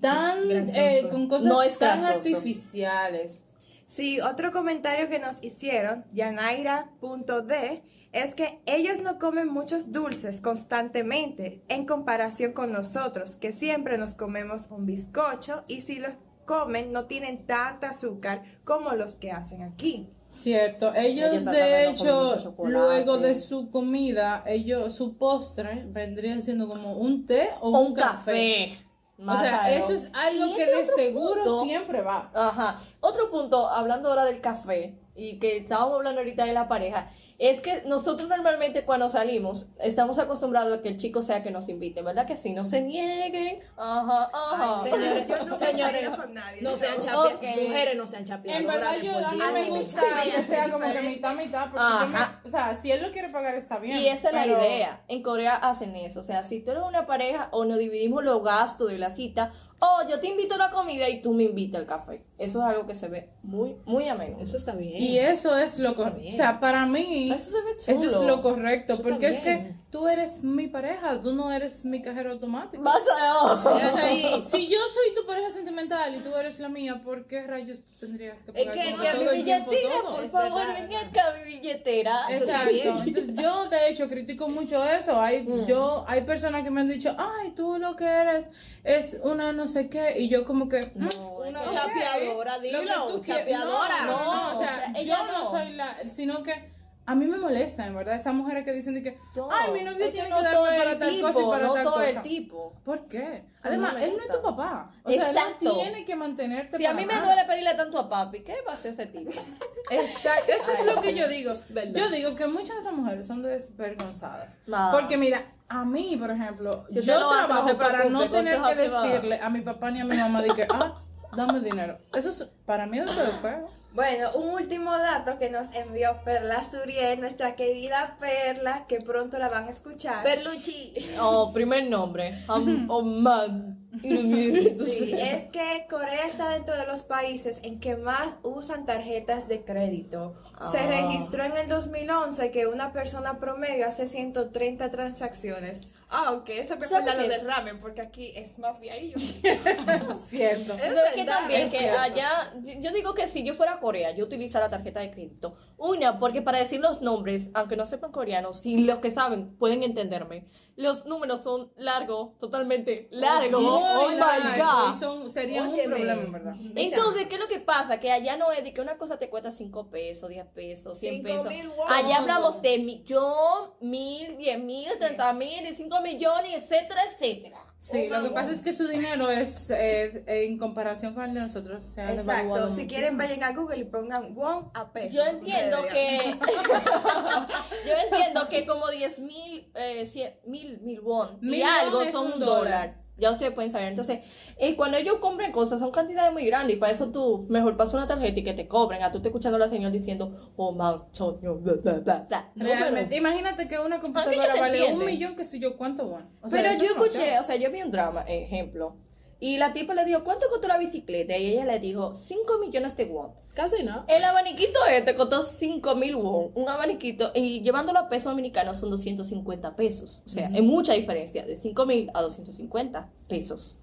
tan 0.00 0.38
eh, 0.50 1.08
con 1.10 1.28
cosas 1.28 1.48
No 1.48 1.62
es 1.62 1.78
tan 1.78 2.04
artificiales. 2.04 3.44
Sí, 3.86 4.20
otro 4.20 4.52
comentario 4.52 5.08
que 5.08 5.18
nos 5.18 5.42
hicieron, 5.42 6.04
Yanaira.d, 6.12 7.82
es 8.12 8.34
que 8.34 8.60
ellos 8.66 9.00
no 9.00 9.18
comen 9.18 9.48
muchos 9.48 9.92
dulces 9.92 10.40
constantemente 10.40 11.62
en 11.68 11.86
comparación 11.86 12.52
con 12.52 12.72
nosotros, 12.72 13.36
que 13.36 13.52
siempre 13.52 13.98
nos 13.98 14.14
comemos 14.14 14.66
un 14.70 14.86
bizcocho 14.86 15.64
y 15.68 15.82
si 15.82 15.98
los 16.00 16.12
comen 16.44 16.92
no 16.92 17.04
tienen 17.04 17.46
tanta 17.46 17.90
azúcar 17.90 18.42
como 18.64 18.92
los 18.92 19.12
que 19.14 19.30
hacen 19.30 19.62
aquí. 19.62 20.08
Cierto, 20.28 20.92
ellos, 20.94 21.44
de 21.44 21.88
hecho, 21.88 22.54
luego 22.64 23.18
de 23.18 23.34
su 23.34 23.70
comida, 23.70 24.44
ellos, 24.46 24.94
su 24.94 25.16
postre 25.16 25.84
vendría 25.88 26.40
siendo 26.40 26.68
como 26.68 26.94
un 26.94 27.26
té 27.26 27.48
o, 27.60 27.76
O 27.76 27.80
un, 27.80 27.94
café. 27.94 28.70
café. 28.76 28.78
O 29.18 29.36
sea, 29.36 29.64
algo. 29.64 29.76
eso 29.76 29.92
es 29.92 30.10
algo 30.14 30.56
que 30.56 30.66
de 30.66 30.86
seguro 30.86 31.42
punto- 31.42 31.64
siempre 31.64 32.00
va. 32.00 32.30
Ajá. 32.32 32.80
Otro 33.00 33.30
punto, 33.30 33.68
hablando 33.68 34.08
ahora 34.08 34.24
del 34.24 34.40
café, 34.40 34.98
y 35.20 35.38
que 35.38 35.58
estábamos 35.58 35.94
hablando 35.96 36.20
ahorita 36.20 36.44
de 36.46 36.52
la 36.52 36.66
pareja, 36.68 37.10
es 37.38 37.60
que 37.60 37.82
nosotros 37.86 38.28
normalmente 38.28 38.84
cuando 38.84 39.08
salimos 39.08 39.68
estamos 39.78 40.18
acostumbrados 40.18 40.78
a 40.78 40.82
que 40.82 40.88
el 40.90 40.96
chico 40.98 41.22
sea 41.22 41.42
que 41.42 41.50
nos 41.50 41.68
invite, 41.68 42.02
¿verdad? 42.02 42.26
Que 42.26 42.36
si 42.36 42.50
no 42.52 42.64
se 42.64 42.80
nieguen. 42.82 43.60
Ajá, 43.76 44.28
ajá. 44.32 44.80
Ay, 44.82 44.82
señores, 44.90 45.26
Yo 45.26 45.54
he 45.54 45.58
señores, 45.58 46.10
nadie, 46.32 46.62
no 46.62 46.76
sean 46.76 46.94
pero- 47.00 47.24
chapia- 47.24 47.36
Ok. 47.36 47.60
mujeres 47.68 47.96
no 47.96 48.06
sean 48.06 48.22
En 48.22 48.26
chapeadoras 48.26 48.66
verdad, 48.74 48.92
de 48.96 49.06
yo, 49.06 49.12
por 49.14 49.24
a 49.24 49.30
mí 49.32 49.38
me 49.54 49.70
gusta 49.70 50.02
que 50.24 50.42
sea 50.44 50.70
como 50.70 50.90
que 50.92 51.00
mitad, 51.02 51.34
mitad, 51.34 51.70
porque 51.70 51.84
yo 52.00 52.06
me- 52.08 52.16
Ajá. 52.16 52.40
o 52.44 52.48
sea, 52.48 52.74
si 52.74 52.90
él 52.92 53.02
lo 53.02 53.10
quiere 53.12 53.28
pagar 53.30 53.54
está 53.54 53.78
bien. 53.78 53.98
Y 53.98 54.08
esa 54.08 54.28
es 54.28 54.34
la 54.34 54.42
pero- 54.44 54.58
idea. 54.58 55.02
En 55.08 55.22
Corea 55.22 55.54
hacen 55.56 55.96
eso. 55.96 56.20
O 56.20 56.22
sea, 56.22 56.42
si 56.42 56.60
tú 56.60 56.70
eres 56.72 56.82
una 56.82 57.06
pareja 57.06 57.48
o 57.52 57.64
nos 57.64 57.78
dividimos 57.78 58.24
los 58.24 58.42
gastos 58.42 58.90
de 58.90 58.98
la 58.98 59.10
cita, 59.10 59.52
o 59.80 60.08
yo 60.08 60.20
te 60.20 60.28
invito 60.28 60.54
a 60.56 60.58
la 60.58 60.70
comida 60.70 61.08
y 61.08 61.22
tú 61.22 61.32
me 61.32 61.44
invitas 61.44 61.80
al 61.80 61.86
café. 61.86 62.22
Eso 62.38 62.58
es 62.60 62.64
algo 62.66 62.86
que 62.86 62.94
se 62.94 63.08
ve 63.08 63.30
muy, 63.42 63.76
muy 63.84 64.08
a 64.08 64.14
menudo. 64.14 64.42
Eso 64.42 64.56
está 64.56 64.72
bien. 64.72 65.00
Y 65.02 65.18
eso 65.18 65.56
es 65.58 65.78
lo 65.78 65.94
correcto. 65.94 66.30
O 66.32 66.36
sea, 66.36 66.60
para 66.60 66.86
mí, 66.86 67.30
Eso 67.30 67.50
se 67.50 67.62
ve 67.62 67.70
eso 67.76 67.92
es 67.92 68.12
chulo. 68.12 68.26
lo 68.26 68.42
correcto. 68.42 68.94
Eso 68.94 69.02
Porque 69.02 69.28
es 69.28 69.40
que 69.40 69.74
tú 69.90 70.08
eres 70.08 70.42
mi 70.42 70.66
pareja, 70.68 71.20
tú 71.20 71.32
no 71.34 71.52
eres 71.52 71.84
mi 71.84 72.00
cajero 72.00 72.30
automático. 72.32 72.82
Más 72.82 73.02
allá. 73.14 73.42
O 73.42 73.78
sea, 73.78 74.42
si 74.42 74.68
yo 74.68 74.78
soy 74.78 75.14
tu 75.14 75.26
pareja 75.26 75.50
sentimental 75.50 76.14
y 76.14 76.20
tú 76.20 76.34
eres 76.34 76.58
la 76.60 76.68
mía, 76.70 77.00
¿por 77.02 77.26
qué 77.26 77.46
rayos 77.46 77.80
tú 77.84 77.92
tendrías 78.00 78.42
que 78.42 78.52
Es 78.54 78.66
pagar 78.66 78.84
que 78.84 78.90
no, 78.92 78.96
todo 78.96 79.30
mi 79.32 79.36
billetera, 79.38 79.94
por 80.10 80.24
Es 80.24 80.32
favor, 80.32 80.54
verdad, 80.66 80.74
ven 80.88 80.96
acá 80.96 81.24
mi 81.44 81.52
billetera. 81.56 82.20
Eso 82.30 82.44
está 82.44 82.70
Exacto. 82.70 82.72
bien. 83.04 83.08
Entonces, 83.16 83.34
yo 83.44 83.68
de 83.68 83.88
hecho 83.90 84.08
critico 84.08 84.48
mucho 84.48 84.82
eso. 84.84 85.20
Hay, 85.20 85.42
Mm. 85.42 85.66
yo, 85.66 86.04
hay 86.08 86.22
personas 86.22 86.64
que 86.64 86.70
me 86.70 86.80
han 86.80 86.88
dicho, 86.88 87.14
ay, 87.18 87.50
tú 87.54 87.78
lo 87.78 87.96
que 87.96 88.04
eres 88.06 88.50
es 88.84 89.20
una 89.24 89.52
no 89.52 89.66
sé 89.70 89.88
qué. 89.88 90.14
Y 90.18 90.28
yo 90.28 90.44
como 90.44 90.68
que, 90.68 90.80
mm, 90.80 91.08
Una 91.48 91.62
ok, 91.62 91.70
chapeadora, 91.70 92.58
dilo, 92.58 93.20
chapeadora. 93.22 94.06
No, 94.06 94.06
no, 94.06 94.34
No, 94.52 94.58
o 94.58 94.62
sea, 94.62 94.76
o 94.76 94.80
sea, 94.80 94.92
ella 94.96 95.16
yo 95.18 95.26
no 95.32 95.44
no. 95.44 95.50
soy 95.50 95.72
la, 95.72 95.96
sino 96.12 96.42
que 96.42 96.70
A 97.06 97.14
mí 97.16 97.26
me 97.26 97.36
molesta, 97.38 97.86
en 97.86 97.96
verdad, 97.96 98.14
esas 98.14 98.32
mujeres 98.34 98.64
que 98.64 98.72
dicen 98.72 98.94
de 98.94 99.02
que, 99.02 99.18
No, 99.34 99.48
ay, 99.50 99.72
mi 99.72 99.82
novio 99.82 100.10
tiene 100.10 100.28
no 100.28 100.36
que 100.38 100.44
todo 100.44 100.62
darme 100.64 100.78
para 100.78 100.98
tal 100.98 101.10
tipo, 101.10 101.26
cosa 101.26 101.40
y 101.40 101.44
para 101.44 101.66
no 101.66 101.74
tal 101.74 101.82
todo 101.84 101.94
cosa. 101.94 102.08
el 102.10 102.22
tipo. 102.22 102.72
¿Por 102.84 103.08
qué? 103.08 103.42
no 103.64 103.68
Además, 103.68 103.94
él 104.00 104.12
no 104.16 104.22
es 104.22 104.28
tu 104.30 104.42
papá. 104.42 104.90
O 105.02 105.10
sea, 105.10 105.30
él 105.30 105.36
Exacto. 105.36 105.64
no 105.64 105.72
tiene 105.74 106.04
que 106.04 106.14
mantenerte 106.14 106.76
Si 106.76 106.86
a 106.86 106.94
mí 106.94 107.04
me 107.06 107.12
nada. 107.14 107.26
duele 107.26 107.44
pedirle 107.46 107.74
tanto 107.74 107.98
a 107.98 108.08
papi, 108.08 108.40
¿qué 108.42 108.54
va 108.66 108.72
a 108.72 108.74
hacer 108.74 108.92
ese 108.92 109.06
tipo? 109.06 109.30
Exacto, 109.90 110.52
eso 110.52 110.70
es 110.72 110.86
lo 110.86 111.00
que 111.00 111.14
yo 111.14 111.26
digo. 111.26 111.52
Verdad. 111.70 111.92
Yo 112.00 112.10
digo 112.10 112.36
que 112.36 112.46
muchas 112.46 112.76
de 112.76 112.80
esas 112.80 112.92
mujeres 112.92 113.26
son 113.26 113.42
desvergonzadas. 113.42 114.60
No. 114.68 114.90
Porque 114.92 115.16
mira, 115.16 115.44
a 115.68 115.84
mí, 115.84 116.16
por 116.16 116.30
ejemplo, 116.30 116.84
Si 116.90 117.00
yo 117.02 117.18
no 117.18 117.28
trabajo 117.30 117.76
para 117.76 118.04
no 118.04 118.30
tener 118.30 118.60
que 118.62 118.74
decirle 118.76 119.40
a 119.42 119.50
mi 119.50 119.62
papá 119.62 119.90
ni 119.90 120.00
a 120.00 120.04
mi 120.04 120.16
mamá 120.16 120.42
de 120.42 120.50
que, 120.50 120.66
ah, 120.70 121.00
dame 121.36 121.60
dinero. 121.60 121.98
Eso 122.14 122.30
es, 122.30 122.46
para 122.66 122.86
mí 122.86 122.98
eso 122.98 123.22
es 123.22 123.34
feo. 123.42 123.64
Bueno, 123.92 124.30
un 124.36 124.50
último 124.54 124.96
dato 124.96 125.38
que 125.38 125.50
nos 125.50 125.72
envió 125.74 126.20
Perla 126.24 126.62
Suriel, 126.68 127.20
nuestra 127.20 127.56
querida 127.56 128.16
Perla, 128.20 128.86
que 128.86 129.00
pronto 129.00 129.38
la 129.38 129.48
van 129.48 129.64
a 129.66 129.70
escuchar. 129.70 130.22
Perluchi. 130.22 130.92
Oh, 131.20 131.52
primer 131.52 131.88
nombre. 131.90 132.32
Am- 132.48 132.86
oh, 132.90 133.02
man. 133.02 133.76
Sí, 134.00 135.12
es 135.18 135.44
que 135.50 135.86
Corea 135.90 136.26
está 136.26 136.50
dentro 136.50 136.76
de 136.76 136.86
los 136.86 137.02
países 137.02 137.60
en 137.64 137.80
que 137.80 137.96
más 137.96 138.36
usan 138.44 138.86
tarjetas 138.86 139.48
de 139.48 139.64
crédito. 139.64 140.34
Se 140.64 140.78
Ah. 140.78 140.86
registró 140.86 141.42
en 141.44 141.56
el 141.56 141.66
2011 141.68 142.50
que 142.52 142.66
una 142.68 142.92
persona 142.92 143.38
promedio 143.40 143.86
hace 143.88 144.06
130 144.06 144.90
transacciones. 144.90 145.88
Ah, 146.12 146.32
ok, 146.32 146.48
esa 146.50 146.74
me 146.76 146.86
¿Sabe 146.88 147.04
fue 147.12 147.22
lo 147.22 147.28
del 147.28 147.40
ramen, 147.46 147.78
porque 147.78 148.00
aquí 148.00 148.32
es 148.34 148.58
más 148.58 148.80
de 148.80 148.90
ahí. 148.90 149.14
Cierto. 150.26 150.74
Es 150.74 150.80
¿Sabes 150.80 151.12
que 151.14 151.20
verdad, 151.24 151.38
también 151.38 151.60
es 151.62 151.70
que 151.72 151.78
cierto. 151.78 152.00
allá, 152.00 152.52
yo 152.80 152.90
digo 152.92 153.14
que 153.14 153.28
si 153.28 153.44
yo 153.44 153.54
fuera 153.54 153.74
a 153.74 153.80
Corea, 153.80 154.10
yo 154.12 154.24
utilizara 154.24 154.68
tarjeta 154.68 155.00
de 155.00 155.10
crédito. 155.10 155.56
Una, 155.76 156.18
porque 156.18 156.42
para 156.42 156.58
decir 156.58 156.80
los 156.80 157.00
nombres, 157.00 157.50
aunque 157.54 157.76
no 157.76 157.86
sepan 157.86 158.10
coreano, 158.12 158.52
si 158.52 158.84
los 158.84 158.98
que 158.98 159.10
saben 159.10 159.56
pueden 159.56 159.82
entenderme, 159.82 160.46
los 160.76 161.06
números 161.06 161.42
son 161.42 161.72
largos, 161.76 162.36
totalmente 162.38 163.08
largos. 163.12 163.62
Oh, 163.64 164.02
Muy 164.06 164.14
my 164.14 164.20
largo, 164.20 164.64
God. 164.90 164.98
son- 164.98 165.30
serían 165.30 165.68
un 165.68 165.74
Óyeme. 165.74 165.94
problema, 165.96 166.22
en 166.22 166.32
verdad. 166.32 166.54
Mira. 166.56 166.80
Entonces, 166.82 167.26
¿qué 167.28 167.34
es 167.36 167.40
lo 167.40 167.48
que 167.48 167.60
pasa? 167.60 168.00
Que 168.00 168.10
allá 168.10 168.36
no 168.36 168.50
es 168.52 168.64
de 168.64 168.72
que 168.74 168.80
una 168.80 168.96
cosa 168.98 169.18
te 169.18 169.30
cuesta 169.30 169.50
5 169.50 169.90
pesos, 169.90 170.28
10 170.28 170.46
pesos, 170.46 170.98
100 170.98 171.24
Cinco 171.26 171.44
pesos. 171.44 171.72
Allá 171.88 172.16
hablamos 172.18 172.60
de 172.62 172.78
millón, 172.78 173.70
mil, 173.80 174.36
diez 174.36 174.58
mil, 174.58 174.88
treinta 174.98 175.32
mil, 175.32 175.66
y 175.66 175.74
cinco 175.74 175.99
millones, 176.02 176.56
etcétera, 176.56 177.02
etcétera. 177.04 177.58
Sí, 177.82 178.08
Oh 178.10 178.14
lo 178.18 178.28
que 178.28 178.34
pasa 178.34 178.52
es 178.52 178.60
que 178.60 178.74
su 178.74 178.86
dinero 178.86 179.30
es, 179.30 179.70
eh, 179.70 180.22
en 180.26 180.58
comparación 180.58 181.14
con 181.14 181.24
el 181.24 181.32
de 181.32 181.40
nosotros, 181.40 181.82
se 181.82 182.02
ha 182.02 182.12
Exacto, 182.12 182.70
si 182.70 182.86
quieren 182.86 183.16
vayan 183.16 183.42
a 183.42 183.52
Google 183.52 183.78
y 183.78 183.84
pongan 183.84 184.36
won 184.36 184.70
a 184.74 184.92
peso. 184.92 185.16
Yo 185.16 185.24
entiendo 185.24 185.78
que. 185.90 186.18
yo 187.86 187.92
entiendo 188.04 188.48
que 188.48 188.66
como 188.66 188.88
10 188.90 189.20
mil, 189.20 189.70
eh, 189.74 190.04
cien- 190.06 190.34
mil, 190.46 190.78
mil 190.82 191.00
won 191.00 191.38
y 191.40 191.46
Mil 191.46 191.62
algo 191.64 192.04
son 192.10 192.26
un 192.26 192.32
un 192.34 192.40
dólar. 192.40 192.58
dólar. 192.58 192.99
Ya 193.20 193.30
ustedes 193.30 193.52
pueden 193.52 193.70
saber. 193.70 193.88
Entonces, 193.88 194.20
eh, 194.56 194.74
cuando 194.76 194.96
ellos 194.96 195.16
compren 195.20 195.52
cosas, 195.52 195.80
son 195.80 195.90
cantidades 195.90 196.32
muy 196.32 196.44
grandes. 196.46 196.76
Y 196.76 196.78
para 196.78 196.92
eso 196.92 197.10
tú, 197.10 197.46
mejor 197.48 197.76
pasa 197.76 197.96
una 197.96 198.06
tarjeta 198.06 198.40
y 198.40 198.42
que 198.42 198.54
te 198.54 198.66
cobren. 198.66 199.02
A 199.02 199.12
tú 199.12 199.20
te 199.20 199.28
escuchando 199.28 199.56
a 199.56 199.60
la 199.60 199.68
señora 199.68 199.90
diciendo, 199.90 200.52
oh, 200.56 200.72
man, 200.72 201.04
choño, 201.12 201.56
bla, 201.56 201.74
bla, 201.74 202.24
bla. 202.26 202.50
No, 202.54 202.64
Realmente, 202.64 203.16
imagínate 203.16 203.68
que 203.68 203.78
una 203.78 204.00
computadora 204.00 204.54
vale 204.58 204.92
un 204.92 205.04
millón, 205.04 205.36
que 205.36 205.44
sé 205.44 205.58
yo, 205.58 205.76
¿cuánto 205.76 206.06
bueno? 206.06 206.28
O 206.40 206.48
sea, 206.48 206.62
Pero 206.62 206.74
yo 206.74 206.84
es 206.84 206.90
escuché, 206.90 207.38
o 207.38 207.42
sea, 207.42 207.56
yo 207.56 207.70
vi 207.70 207.82
un 207.82 207.90
drama, 207.90 208.22
ejemplo. 208.22 208.96
Y 209.40 209.56
la 209.56 209.72
tipa 209.72 209.94
le 209.94 210.04
dijo, 210.04 210.22
¿cuánto 210.22 210.46
costó 210.50 210.68
la 210.68 210.76
bicicleta? 210.76 211.36
Y 211.36 211.46
ella 211.46 211.64
le 211.64 211.80
dijo, 211.80 212.14
5 212.14 212.58
millones 212.58 212.96
de 212.96 213.06
won. 213.06 213.30
Casi 213.54 213.82
no. 213.82 214.04
El 214.06 214.22
abaniquito 214.22 214.78
este 214.90 215.14
costó 215.14 215.42
5 215.42 215.96
mil 215.96 216.14
won, 216.16 216.50
un 216.54 216.68
abaniquito, 216.68 217.32
y 217.34 217.62
llevándolo 217.62 217.98
a 217.98 218.08
pesos 218.08 218.32
dominicanos 218.32 218.78
son 218.78 218.90
250 218.90 219.74
pesos. 219.76 220.22
O 220.26 220.28
sea, 220.28 220.48
hay 220.48 220.62
mucha 220.62 220.92
diferencia, 220.92 221.44
de 221.44 221.56
5 221.56 221.86
mil 221.86 222.10
a 222.12 222.20
250 222.20 223.08
pesos. 223.28 223.76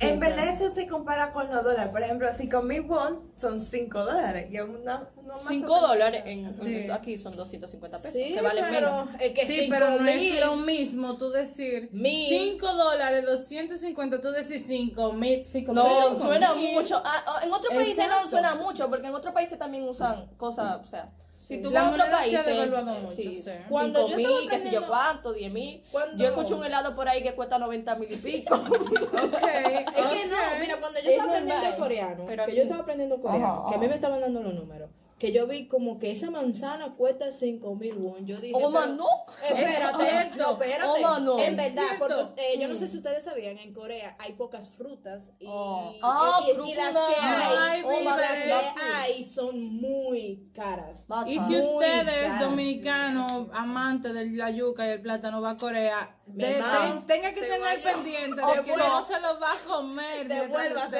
En 0.00 0.18
verdad 0.18 0.48
eso 0.48 0.68
se 0.72 0.88
compara 0.88 1.30
con 1.32 1.46
los 1.52 1.62
dólares. 1.62 1.92
Por 1.92 2.02
ejemplo, 2.02 2.26
5 2.32 2.62
mil 2.62 2.80
won 2.82 3.20
son 3.36 3.60
5 3.60 4.04
dólares. 4.04 4.48
Y 4.50 4.58
una, 4.58 5.08
o 5.32 5.38
5 5.38 5.66
menos 5.74 5.80
dólares, 5.88 6.22
en, 6.26 6.54
Sí. 6.54 6.74
en- 6.76 6.90
aquí 6.90 7.16
son 7.18 7.36
250 7.36 7.98
pesos, 7.98 8.12
Sí, 8.12 8.32
que 8.34 8.40
vale 8.40 8.62
pero 8.70 8.90
menos. 9.04 9.08
es 9.20 9.30
que 9.32 9.46
Sí, 9.46 9.56
cinco 9.60 9.76
pero 9.78 10.00
no 10.00 10.08
es 10.08 10.40
lo 10.40 10.56
mismo 10.56 11.16
tú 11.18 11.30
decir 11.30 11.88
Mil. 11.92 12.26
5 12.28 12.72
dólares, 12.74 13.24
250, 13.26 14.20
tú 14.20 14.30
decir 14.32 14.64
5 14.66 15.12
mil, 15.12 15.44
5 15.46 15.72
No, 15.72 15.84
mil. 16.10 16.20
suena 16.20 16.54
mucho. 16.54 17.00
Ah, 17.04 17.22
ah, 17.26 17.40
en 17.44 17.52
otros 17.52 17.72
países 17.74 17.98
Exacto. 17.98 18.22
no 18.24 18.30
suena 18.30 18.54
mucho, 18.56 18.88
porque 18.88 19.06
en 19.06 19.14
otros 19.14 19.32
países 19.34 19.58
también 19.58 19.84
usan 19.88 20.26
cosas, 20.36 20.80
o 20.82 20.86
sea, 20.86 21.10
si 21.42 21.60
tú 21.60 21.70
La 21.70 21.82
vas 21.82 21.90
a 21.90 21.92
otros 21.94 22.06
moneda 22.08 22.24
se 22.24 22.36
ha 22.36 22.44
países, 22.44 22.46
devaluado 22.46 23.00
mucho, 23.00 23.14
sí, 23.16 23.42
sí. 23.42 23.50
Cuando 23.68 24.08
yo 24.08 24.16
mil, 24.16 24.48
qué 24.48 24.60
sé 24.60 24.70
yo 24.70 24.86
cuánto, 24.86 25.32
10 25.32 25.52
mil. 25.52 25.82
Yo 26.16 26.26
escucho 26.28 26.56
un 26.56 26.64
helado 26.64 26.94
por 26.94 27.08
ahí 27.08 27.22
que 27.22 27.34
cuesta 27.34 27.58
90 27.58 27.94
mil 27.96 28.12
y 28.12 28.16
pico. 28.16 28.54
Es 28.62 30.06
que 30.06 30.28
no, 30.28 30.36
mira, 30.60 30.76
cuando 30.80 31.00
yo 31.00 31.10
Es 31.10 31.16
estaba 31.18 31.32
aprendiendo 31.32 31.76
coreano, 31.76 32.24
pero 32.26 32.44
que 32.44 32.50
aquí- 32.50 32.56
yo 32.56 32.62
estaba 32.62 32.82
aprendiendo 32.82 33.20
coreano, 33.20 33.46
Ajá, 33.60 33.68
que 33.68 33.74
a 33.74 33.78
mí 33.78 33.88
me 33.88 33.94
estaban 33.94 34.20
dando 34.20 34.40
los 34.42 34.54
números, 34.54 34.88
que 35.22 35.30
yo 35.30 35.46
vi 35.46 35.68
como 35.68 35.98
que 35.98 36.10
esa 36.10 36.32
manzana 36.32 36.96
cuesta 36.96 37.30
5 37.30 37.76
mil 37.76 37.94
won. 37.94 38.26
Yo 38.26 38.36
dije, 38.38 38.54
Oh, 38.56 38.58
pero- 38.58 38.70
man, 38.70 38.96
no. 38.96 39.06
Espérate, 39.40 40.04
cierto. 40.04 40.36
no, 40.36 40.50
espérate. 40.60 41.04
Oh, 41.04 41.18
no. 41.20 41.38
En 41.38 41.56
verdad, 41.56 41.84
Es 41.92 41.98
porque 42.00 42.14
eh, 42.54 42.58
yo 42.58 42.66
no 42.66 42.74
sé 42.74 42.88
si 42.88 42.96
ustedes 42.96 43.22
sabían, 43.22 43.56
en 43.58 43.72
Corea 43.72 44.16
hay 44.18 44.32
pocas 44.32 44.70
frutas 44.70 45.30
y, 45.38 45.46
Oh. 45.48 45.92
y- 45.94 46.00
Ah, 46.02 46.40
y- 46.44 46.50
y 46.70 46.74
las 46.74 46.90
frutas. 46.90 47.08
que 47.14 47.20
hay, 47.20 47.56
Ay, 47.56 48.00
y 48.00 48.04
las 48.04 48.32
que 48.32 48.52
hay 48.82 49.22
son 49.22 49.62
muy 49.76 50.50
caras. 50.52 51.06
Y 51.28 51.34
si 51.34 51.38
Muy 51.38 51.60
usted 51.60 52.08
es 52.08 52.22
caras. 52.24 52.40
dominicano, 52.40 53.48
amante 53.52 54.12
de 54.12 54.24
la 54.26 54.50
yuca 54.50 54.88
y 54.88 54.90
el 54.90 55.02
plátano, 55.02 55.40
va 55.40 55.50
a 55.50 55.56
Corea, 55.56 56.18
de- 56.26 56.46
ten- 56.60 57.06
tenga 57.06 57.30
que 57.32 57.40
se 57.42 57.46
tener 57.46 57.60
vaya. 57.60 57.92
pendiente 57.92 58.42
de 58.42 58.64
que 58.64 58.76
no 58.76 59.06
se 59.06 59.20
lo 59.20 59.38
va 59.38 59.52
a 59.52 59.58
comer. 59.68 60.26
Devuélvase. 60.26 60.96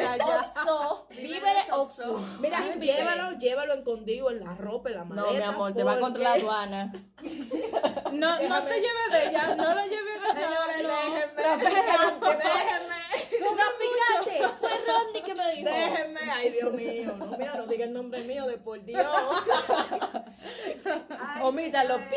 víveres 1.10 1.64
Oxo. 1.72 2.20
Mira, 2.40 2.58
llévalo, 2.76 3.38
llévalo 3.38 3.72
escondido 4.14 4.30
en 4.30 4.40
la 4.44 4.54
ropa, 4.56 4.88
en 4.90 4.94
la 4.96 5.04
No, 5.04 5.14
maleta. 5.14 5.38
mi 5.38 5.42
amor, 5.54 5.72
te 5.74 5.84
va 5.84 5.98
contra 6.00 6.22
la 6.22 6.32
aduana. 6.34 6.92
No, 8.12 8.28
no 8.48 8.62
te 8.64 8.74
lleves 8.74 9.08
de 9.10 9.28
ella, 9.30 9.54
no 9.54 9.72
lo 9.74 9.82
lleves 9.84 10.18
a 10.22 10.34
Señores, 10.34 10.82
no. 10.82 10.88
déjenme, 10.88 11.42
déjenme, 12.36 13.00
Traficante, 13.56 14.34
fue 14.60 14.70
Rodney 14.86 15.22
que 15.22 15.34
me 15.34 15.46
dijo. 15.54 15.68
déjenme. 15.70 16.20
Ay, 16.30 16.50
Dios 16.50 16.72
mío. 16.74 17.14
No, 17.18 17.26
mira, 17.38 17.54
no 17.56 17.66
diga 17.66 17.84
el 17.86 17.92
nombre 17.94 18.22
mío 18.24 18.46
de 18.46 18.58
por 18.58 18.84
Dios. 18.84 19.06
Omítalo, 21.42 21.96
pi. 21.98 22.16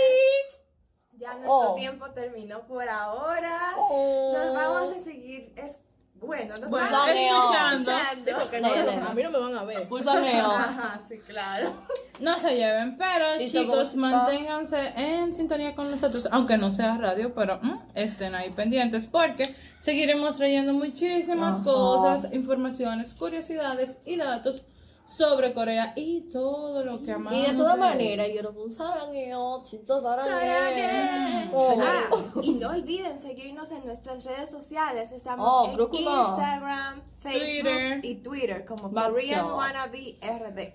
Ya 1.17 1.31
nuestro 1.35 1.71
Oh. 1.71 1.73
tiempo 1.75 2.11
terminó 2.11 2.67
por 2.67 2.87
ahora. 2.89 3.75
Oh. 3.77 4.33
Nos 4.35 4.53
vamos 4.53 4.89
a 4.99 5.03
seguir. 5.03 5.53
Es, 5.55 5.79
bueno, 6.21 6.57
nos 6.57 6.71
seguir 6.71 7.27
escuchando. 7.27 7.91
Sí, 8.21 8.29
porque 8.39 8.61
no, 8.61 8.67
a 8.67 9.13
mí 9.13 9.23
no 9.23 9.31
me 9.31 9.39
van 9.39 9.57
a 9.57 9.63
ver. 9.63 9.87
Pulsaneo. 9.87 10.45
Ajá, 10.45 10.99
sí, 10.99 11.19
claro. 11.19 11.73
No 12.19 12.39
se 12.39 12.55
lleven, 12.55 12.97
pero 12.97 13.41
Y 13.41 13.51
chicos, 13.51 13.95
manténganse 13.95 14.93
en 14.95 15.33
sintonía 15.35 15.75
con 15.75 15.91
nosotros, 15.91 16.27
aunque 16.31 16.57
no 16.57 16.71
sea 16.71 16.97
radio, 16.97 17.33
pero 17.33 17.59
mm, 17.61 17.79
estén 17.93 18.35
ahí 18.35 18.51
pendientes 18.51 19.07
porque 19.07 19.53
seguiremos 19.79 20.37
trayendo 20.37 20.73
muchísimas 20.73 21.55
Ajá. 21.55 21.63
cosas, 21.63 22.33
informaciones, 22.33 23.13
curiosidades 23.13 23.99
y 24.05 24.15
datos 24.15 24.65
sobre 25.05 25.53
Corea 25.53 25.93
y 25.95 26.21
todo 26.31 26.83
lo 26.83 27.03
que 27.03 27.11
amamos. 27.11 27.39
Y 27.39 27.51
de 27.51 27.53
todas 27.53 27.77
maneras, 27.77 28.27
yo 28.33 28.41
lo 28.41 28.69
saraneo, 28.69 29.63
chito 29.63 30.01
saraneo. 30.01 31.51
Oh. 31.53 32.41
y 32.41 32.53
no 32.55 32.69
olviden 32.69 33.19
seguirnos 33.19 33.71
en 33.71 33.85
nuestras 33.85 34.25
redes 34.25 34.49
sociales. 34.49 35.11
Estamos 35.11 35.47
oh, 35.49 35.71
en. 35.71 35.95
Instagram, 36.05 37.01
Facebook 37.17 37.99
y 38.03 38.15
Twitter 38.15 38.65
como 38.65 38.91
Korean 38.91 39.45
Wannabe 39.45 40.17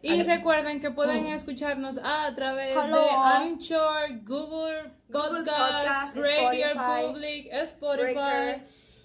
Y 0.02 0.22
recuerden 0.22 0.80
que 0.80 0.90
pueden 0.90 1.24
mm. 1.24 1.34
escucharnos 1.34 1.98
a 2.02 2.32
través 2.34 2.74
de 2.74 2.80
Anchor, 2.80 4.24
Google, 4.24 4.92
Google 5.08 5.44
Podcast, 5.44 6.16
Radio 6.16 6.66
Public, 6.74 7.48
Spotify 7.52 8.62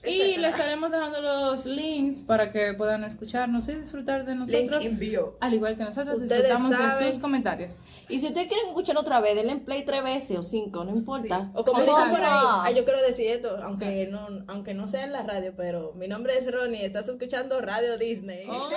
y 0.07 0.37
le 0.37 0.47
estaremos 0.47 0.91
dejando 0.91 1.21
los 1.21 1.65
links 1.65 2.21
para 2.21 2.51
que 2.51 2.73
puedan 2.73 3.03
escucharnos 3.03 3.67
y 3.69 3.75
disfrutar 3.75 4.25
de 4.25 4.35
nosotros. 4.35 4.85
envío. 4.85 5.37
Al 5.41 5.53
igual 5.53 5.75
que 5.77 5.83
nosotros 5.83 6.21
Ustedes 6.21 6.49
disfrutamos 6.51 6.99
de 6.99 7.11
sus 7.11 7.21
comentarios. 7.21 7.81
Y 8.09 8.19
si 8.19 8.27
ustedes 8.27 8.47
quieren 8.47 8.67
escuchar 8.67 8.97
otra 8.97 9.19
vez, 9.19 9.35
denle 9.35 9.53
en 9.53 9.65
play 9.65 9.83
tres 9.85 10.03
veces 10.03 10.37
o 10.37 10.41
cinco, 10.43 10.83
no 10.83 10.91
importa. 10.95 11.51
O 11.53 11.63
como 11.63 11.81
dicen 11.81 12.09
por 12.09 12.21
ahí, 12.23 12.45
ay, 12.63 12.75
yo 12.75 12.85
quiero 12.85 13.01
decir 13.01 13.27
esto, 13.27 13.57
aunque 13.63 14.07
no, 14.07 14.19
aunque 14.47 14.73
no 14.73 14.87
sea 14.87 15.03
en 15.03 15.13
la 15.13 15.23
radio, 15.23 15.53
pero 15.55 15.91
mi 15.95 16.07
nombre 16.07 16.37
es 16.37 16.51
Ronnie, 16.51 16.85
estás 16.85 17.07
escuchando 17.09 17.61
Radio 17.61 17.97
Disney. 17.97 18.45
Oh 18.49 18.69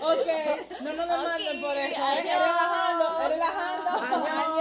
ok, 0.00 0.26
no 0.82 0.92
nos 0.92 1.08
demanden 1.08 1.60
por 1.60 1.76
eso. 1.76 1.94
relajando, 1.96 3.28
relajando. 3.28 3.90
Ay, 4.00 4.22
ay, 4.30 4.59